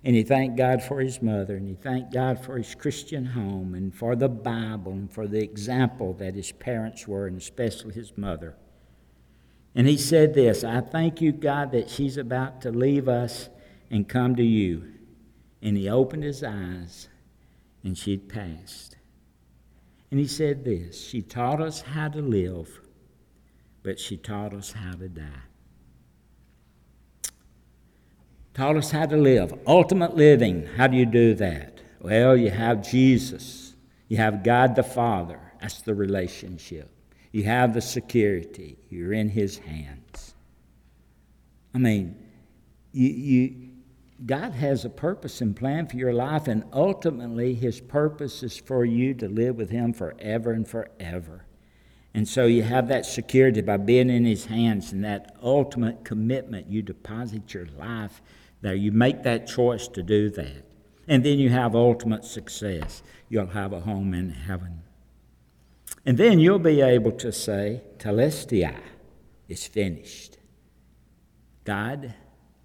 And 0.06 0.16
he 0.16 0.24
thanked 0.24 0.58
God 0.58 0.82
for 0.82 1.02
his 1.02 1.22
mother, 1.22 1.58
and 1.58 1.68
he 1.68 1.76
thanked 1.76 2.14
God 2.14 2.40
for 2.40 2.58
his 2.58 2.74
Christian 2.74 3.26
home, 3.26 3.76
and 3.76 3.94
for 3.94 4.16
the 4.16 4.30
Bible, 4.30 4.94
and 4.94 5.12
for 5.12 5.28
the 5.28 5.42
example 5.42 6.14
that 6.14 6.36
his 6.36 6.54
parents 6.54 7.06
were, 7.06 7.28
and 7.28 7.38
especially 7.38 7.94
his 7.94 8.18
mother. 8.18 8.56
And 9.76 9.88
he 9.88 9.98
said 9.98 10.34
this 10.34 10.64
I 10.64 10.80
thank 10.80 11.20
you, 11.20 11.34
God, 11.34 11.72
that 11.74 11.90
she's 11.90 12.16
about 12.16 12.62
to 12.62 12.72
leave 12.72 13.10
us 13.10 13.50
and 13.90 14.08
come 14.08 14.38
to 14.38 14.44
you. 14.44 14.93
And 15.64 15.76
he 15.76 15.90
opened 15.90 16.24
his 16.24 16.44
eyes, 16.44 17.08
and 17.84 17.98
she'd 17.98 18.30
passed. 18.30 18.98
And 20.12 20.20
he 20.20 20.28
said 20.28 20.64
this 20.64 21.04
She 21.04 21.24
taught 21.24 21.60
us 21.60 21.82
how 21.82 22.10
to 22.10 22.22
live 22.22 22.80
but 23.84 24.00
she 24.00 24.16
taught 24.16 24.54
us 24.54 24.72
how 24.72 24.94
to 24.94 25.10
die. 25.10 25.44
Taught 28.54 28.78
us 28.78 28.92
how 28.92 29.06
to 29.06 29.18
live. 29.18 29.54
Ultimate 29.68 30.16
living. 30.16 30.66
How 30.78 30.88
do 30.88 30.96
you 30.96 31.06
do 31.06 31.34
that? 31.36 31.80
Well, 32.00 32.38
you 32.38 32.50
have 32.50 32.88
Jesus. 32.88 33.76
You 34.08 34.18
have 34.18 34.44
God 34.44 34.76
the 34.76 34.84
Father. 34.84 35.40
That's 35.60 35.82
the 35.82 35.94
relationship. 35.94 36.90
You 37.32 37.44
have 37.44 37.74
the 37.74 37.82
security. 37.82 38.78
You're 38.90 39.14
in 39.14 39.28
His 39.28 39.58
hands. 39.58 40.36
I 41.74 41.80
mean, 41.80 42.16
you, 42.92 43.10
you, 43.10 43.63
God 44.26 44.54
has 44.54 44.86
a 44.86 44.90
purpose 44.90 45.42
and 45.42 45.56
plan 45.56 45.88
for 45.88 45.98
your 45.98 46.14
life, 46.14 46.48
and 46.48 46.64
ultimately, 46.72 47.56
His 47.56 47.82
purpose 47.82 48.42
is 48.42 48.58
for 48.58 48.86
you 48.86 49.14
to 49.16 49.28
live 49.28 49.58
with 49.58 49.70
Him 49.70 49.92
forever 49.92 50.52
and 50.54 50.68
forever. 50.68 51.46
And 52.14 52.28
so 52.28 52.46
you 52.46 52.64
have 52.64 52.88
that 52.88 53.06
security 53.06 53.62
by 53.62 53.78
being 53.78 54.10
in 54.10 54.24
His 54.24 54.46
hands 54.46 54.94
and 54.94 55.04
that 55.04 55.36
ultimate 55.42 56.06
commitment. 56.06 56.68
You 56.70 56.82
deposit 56.82 57.54
your 57.54 57.66
life 57.78 58.22
there. 58.62 58.76
You 58.76 58.92
make 58.92 59.24
that 59.24 59.48
choice 59.48 59.88
to 59.90 60.04
do 60.04 60.30
that. 60.30 60.64
And 61.08 61.26
then 61.26 61.38
you 61.40 61.50
have 61.50 61.76
ultimate 61.76 62.24
success. 62.24 63.04
You'll 63.28 63.48
have 63.48 63.74
a 63.74 63.82
home 63.82 64.14
in 64.14 64.30
heaven. 64.30 64.84
And 66.06 66.18
then 66.18 66.40
you'll 66.40 66.60
be 66.60 66.82
able 66.82 67.12
to 67.14 67.32
say, 67.32 67.82
Tetelestai, 67.98 68.78
is 69.50 69.68
finished. 69.68 70.38
God, 71.66 72.14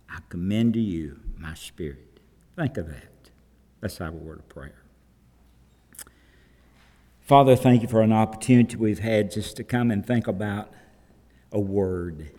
I 0.08 0.18
commend 0.28 0.74
to 0.74 0.80
you 0.80 1.18
my 1.38 1.54
spirit. 1.54 2.20
Think 2.56 2.76
of 2.76 2.88
that. 2.88 3.04
Have 3.98 4.14
a 4.14 4.16
word 4.16 4.40
of 4.40 4.48
prayer. 4.48 4.82
Father, 7.20 7.54
thank 7.56 7.82
you 7.82 7.88
for 7.88 8.00
an 8.00 8.12
opportunity 8.12 8.76
we've 8.76 8.98
had 8.98 9.30
just 9.30 9.56
to 9.56 9.64
come 9.64 9.90
and 9.90 10.04
think 10.04 10.26
about 10.26 10.72
a 11.52 11.60
word. 11.60 12.30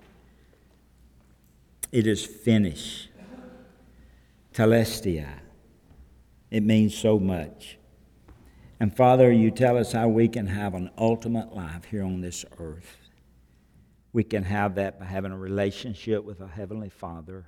It 1.91 2.07
is 2.07 2.25
finished. 2.25 3.09
Tetelestai. 4.53 5.39
It 6.51 6.63
means 6.63 6.97
so 6.97 7.19
much. 7.19 7.77
And 8.79 8.95
Father, 8.95 9.31
you 9.31 9.51
tell 9.51 9.77
us 9.77 9.91
how 9.91 10.07
we 10.07 10.27
can 10.27 10.47
have 10.47 10.73
an 10.73 10.89
ultimate 10.97 11.53
life 11.53 11.85
here 11.85 12.03
on 12.03 12.21
this 12.21 12.45
earth. 12.57 12.97
We 14.11 14.23
can 14.23 14.43
have 14.43 14.75
that 14.75 14.99
by 14.99 15.05
having 15.05 15.31
a 15.31 15.37
relationship 15.37 16.23
with 16.23 16.41
a 16.41 16.47
Heavenly 16.47 16.89
Father. 16.89 17.45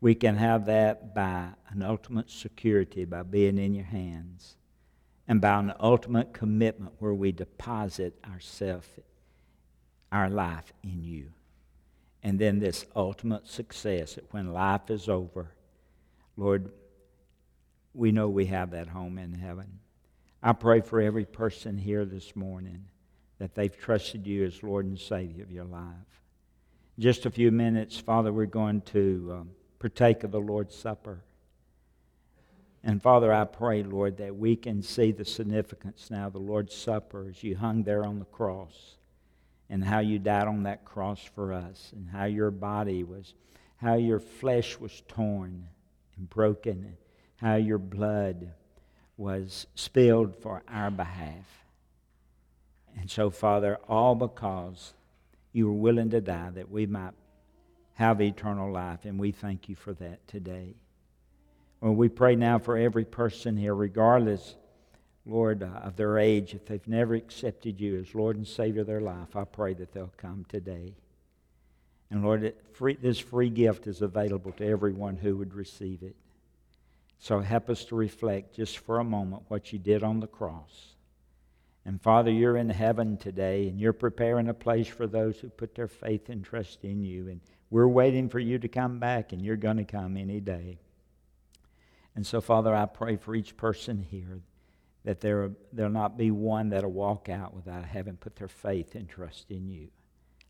We 0.00 0.14
can 0.14 0.36
have 0.36 0.66
that 0.66 1.14
by 1.14 1.48
an 1.70 1.82
ultimate 1.82 2.30
security, 2.30 3.04
by 3.04 3.22
being 3.22 3.58
in 3.58 3.74
your 3.74 3.84
hands, 3.84 4.56
and 5.26 5.40
by 5.40 5.58
an 5.58 5.72
ultimate 5.80 6.34
commitment 6.34 6.94
where 6.98 7.14
we 7.14 7.32
deposit 7.32 8.18
ourself, 8.30 8.88
our 10.12 10.28
life 10.28 10.72
in 10.82 11.02
you. 11.02 11.30
And 12.22 12.38
then 12.38 12.58
this 12.58 12.84
ultimate 12.94 13.46
success 13.46 14.14
that 14.14 14.32
when 14.32 14.52
life 14.52 14.90
is 14.90 15.08
over, 15.08 15.54
Lord, 16.36 16.70
we 17.92 18.12
know 18.12 18.28
we 18.28 18.46
have 18.46 18.72
that 18.72 18.88
home 18.88 19.18
in 19.18 19.34
heaven. 19.34 19.78
I 20.42 20.52
pray 20.52 20.80
for 20.80 21.00
every 21.00 21.24
person 21.24 21.78
here 21.78 22.04
this 22.04 22.34
morning 22.36 22.86
that 23.38 23.54
they've 23.54 23.76
trusted 23.76 24.26
you 24.26 24.44
as 24.44 24.62
Lord 24.62 24.86
and 24.86 24.98
Savior 24.98 25.42
of 25.42 25.50
your 25.50 25.64
life. 25.64 26.22
Just 26.98 27.26
a 27.26 27.30
few 27.30 27.50
minutes, 27.50 27.98
Father, 27.98 28.32
we're 28.32 28.46
going 28.46 28.80
to 28.82 29.36
um, 29.40 29.50
partake 29.84 30.24
of 30.24 30.30
the 30.30 30.40
Lord's 30.40 30.74
Supper. 30.74 31.18
And 32.82 33.02
Father, 33.02 33.30
I 33.30 33.44
pray, 33.44 33.82
Lord, 33.82 34.16
that 34.16 34.34
we 34.34 34.56
can 34.56 34.80
see 34.80 35.12
the 35.12 35.26
significance 35.26 36.10
now 36.10 36.28
of 36.28 36.32
the 36.32 36.38
Lord's 36.38 36.74
Supper 36.74 37.26
as 37.28 37.44
you 37.44 37.54
hung 37.54 37.82
there 37.82 38.02
on 38.02 38.18
the 38.18 38.24
cross 38.24 38.96
and 39.68 39.84
how 39.84 39.98
you 39.98 40.18
died 40.18 40.48
on 40.48 40.62
that 40.62 40.86
cross 40.86 41.22
for 41.22 41.52
us 41.52 41.92
and 41.94 42.08
how 42.08 42.24
your 42.24 42.50
body 42.50 43.04
was, 43.04 43.34
how 43.76 43.96
your 43.96 44.20
flesh 44.20 44.80
was 44.80 45.02
torn 45.06 45.68
and 46.16 46.30
broken, 46.30 46.96
how 47.36 47.56
your 47.56 47.76
blood 47.76 48.52
was 49.18 49.66
spilled 49.74 50.34
for 50.34 50.62
our 50.66 50.90
behalf. 50.90 51.66
And 52.98 53.10
so, 53.10 53.28
Father, 53.28 53.78
all 53.86 54.14
because 54.14 54.94
you 55.52 55.66
were 55.66 55.74
willing 55.74 56.08
to 56.08 56.22
die 56.22 56.48
that 56.54 56.70
we 56.70 56.86
might 56.86 57.12
have 57.94 58.20
eternal 58.20 58.72
life, 58.72 59.04
and 59.04 59.18
we 59.18 59.32
thank 59.32 59.68
you 59.68 59.74
for 59.74 59.92
that 59.94 60.26
today. 60.28 60.74
Well, 61.80 61.94
we 61.94 62.08
pray 62.08 62.34
now 62.34 62.58
for 62.58 62.76
every 62.76 63.04
person 63.04 63.56
here, 63.56 63.74
regardless, 63.74 64.56
Lord, 65.26 65.62
uh, 65.62 65.66
of 65.82 65.96
their 65.96 66.18
age, 66.18 66.54
if 66.54 66.66
they've 66.66 66.86
never 66.88 67.14
accepted 67.14 67.80
you 67.80 67.98
as 68.00 68.14
Lord 68.14 68.36
and 68.36 68.46
Savior 68.46 68.82
of 68.82 68.86
their 68.86 69.00
life, 69.00 69.36
I 69.36 69.44
pray 69.44 69.74
that 69.74 69.92
they'll 69.92 70.12
come 70.16 70.44
today. 70.48 70.94
And 72.10 72.22
Lord, 72.22 72.54
free, 72.72 72.96
this 73.00 73.18
free 73.18 73.50
gift 73.50 73.86
is 73.86 74.02
available 74.02 74.52
to 74.52 74.66
everyone 74.66 75.16
who 75.16 75.36
would 75.36 75.54
receive 75.54 76.02
it. 76.02 76.16
So 77.18 77.40
help 77.40 77.70
us 77.70 77.84
to 77.86 77.94
reflect 77.94 78.54
just 78.56 78.78
for 78.78 78.98
a 78.98 79.04
moment 79.04 79.44
what 79.48 79.72
you 79.72 79.78
did 79.78 80.02
on 80.02 80.20
the 80.20 80.26
cross. 80.26 80.94
And 81.86 82.00
Father, 82.00 82.30
you're 82.30 82.56
in 82.56 82.70
heaven 82.70 83.16
today, 83.16 83.68
and 83.68 83.78
you're 83.78 83.92
preparing 83.92 84.48
a 84.48 84.54
place 84.54 84.88
for 84.88 85.06
those 85.06 85.38
who 85.38 85.48
put 85.48 85.74
their 85.74 85.88
faith 85.88 86.28
and 86.28 86.44
trust 86.44 86.84
in 86.84 87.02
you. 87.02 87.28
And 87.28 87.40
we're 87.74 87.88
waiting 87.88 88.28
for 88.28 88.38
you 88.38 88.56
to 88.60 88.68
come 88.68 89.00
back, 89.00 89.32
and 89.32 89.42
you're 89.42 89.56
going 89.56 89.78
to 89.78 89.84
come 89.84 90.16
any 90.16 90.38
day. 90.38 90.78
And 92.14 92.24
so, 92.24 92.40
Father, 92.40 92.72
I 92.72 92.86
pray 92.86 93.16
for 93.16 93.34
each 93.34 93.56
person 93.56 94.00
here 94.00 94.42
that 95.04 95.20
there, 95.20 95.50
there'll 95.72 95.90
not 95.90 96.16
be 96.16 96.30
one 96.30 96.68
that'll 96.68 96.92
walk 96.92 97.28
out 97.28 97.52
without 97.52 97.84
having 97.84 98.16
put 98.16 98.36
their 98.36 98.46
faith 98.46 98.94
and 98.94 99.08
trust 99.08 99.50
in 99.50 99.68
you. 99.68 99.88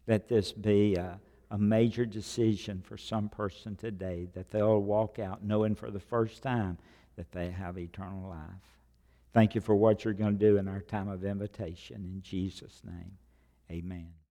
Let 0.07 0.29
this 0.29 0.53
be 0.53 0.97
a 0.97 1.19
a 1.51 1.59
major 1.59 2.05
decision 2.05 2.83
for 2.83 2.97
some 2.97 3.29
person 3.29 3.77
today 3.77 4.27
that 4.35 4.51
they'll 4.51 4.81
walk 4.81 5.21
out 5.21 5.45
knowing 5.45 5.77
for 5.77 5.89
the 5.89 6.01
first 6.01 6.43
time 6.43 6.77
that 7.15 7.31
they 7.31 7.51
have 7.51 7.79
eternal 7.79 8.29
life. 8.29 8.81
Thank 9.33 9.55
you 9.55 9.61
for 9.61 9.77
what 9.77 10.05
you're 10.05 10.15
going 10.15 10.37
to 10.37 10.47
do 10.51 10.57
in 10.57 10.67
our 10.67 10.81
time 10.81 11.09
of 11.09 11.25
invitation. 11.25 12.05
In 12.05 12.23
Jesus' 12.23 12.83
name, 12.85 13.19
amen. 13.71 14.24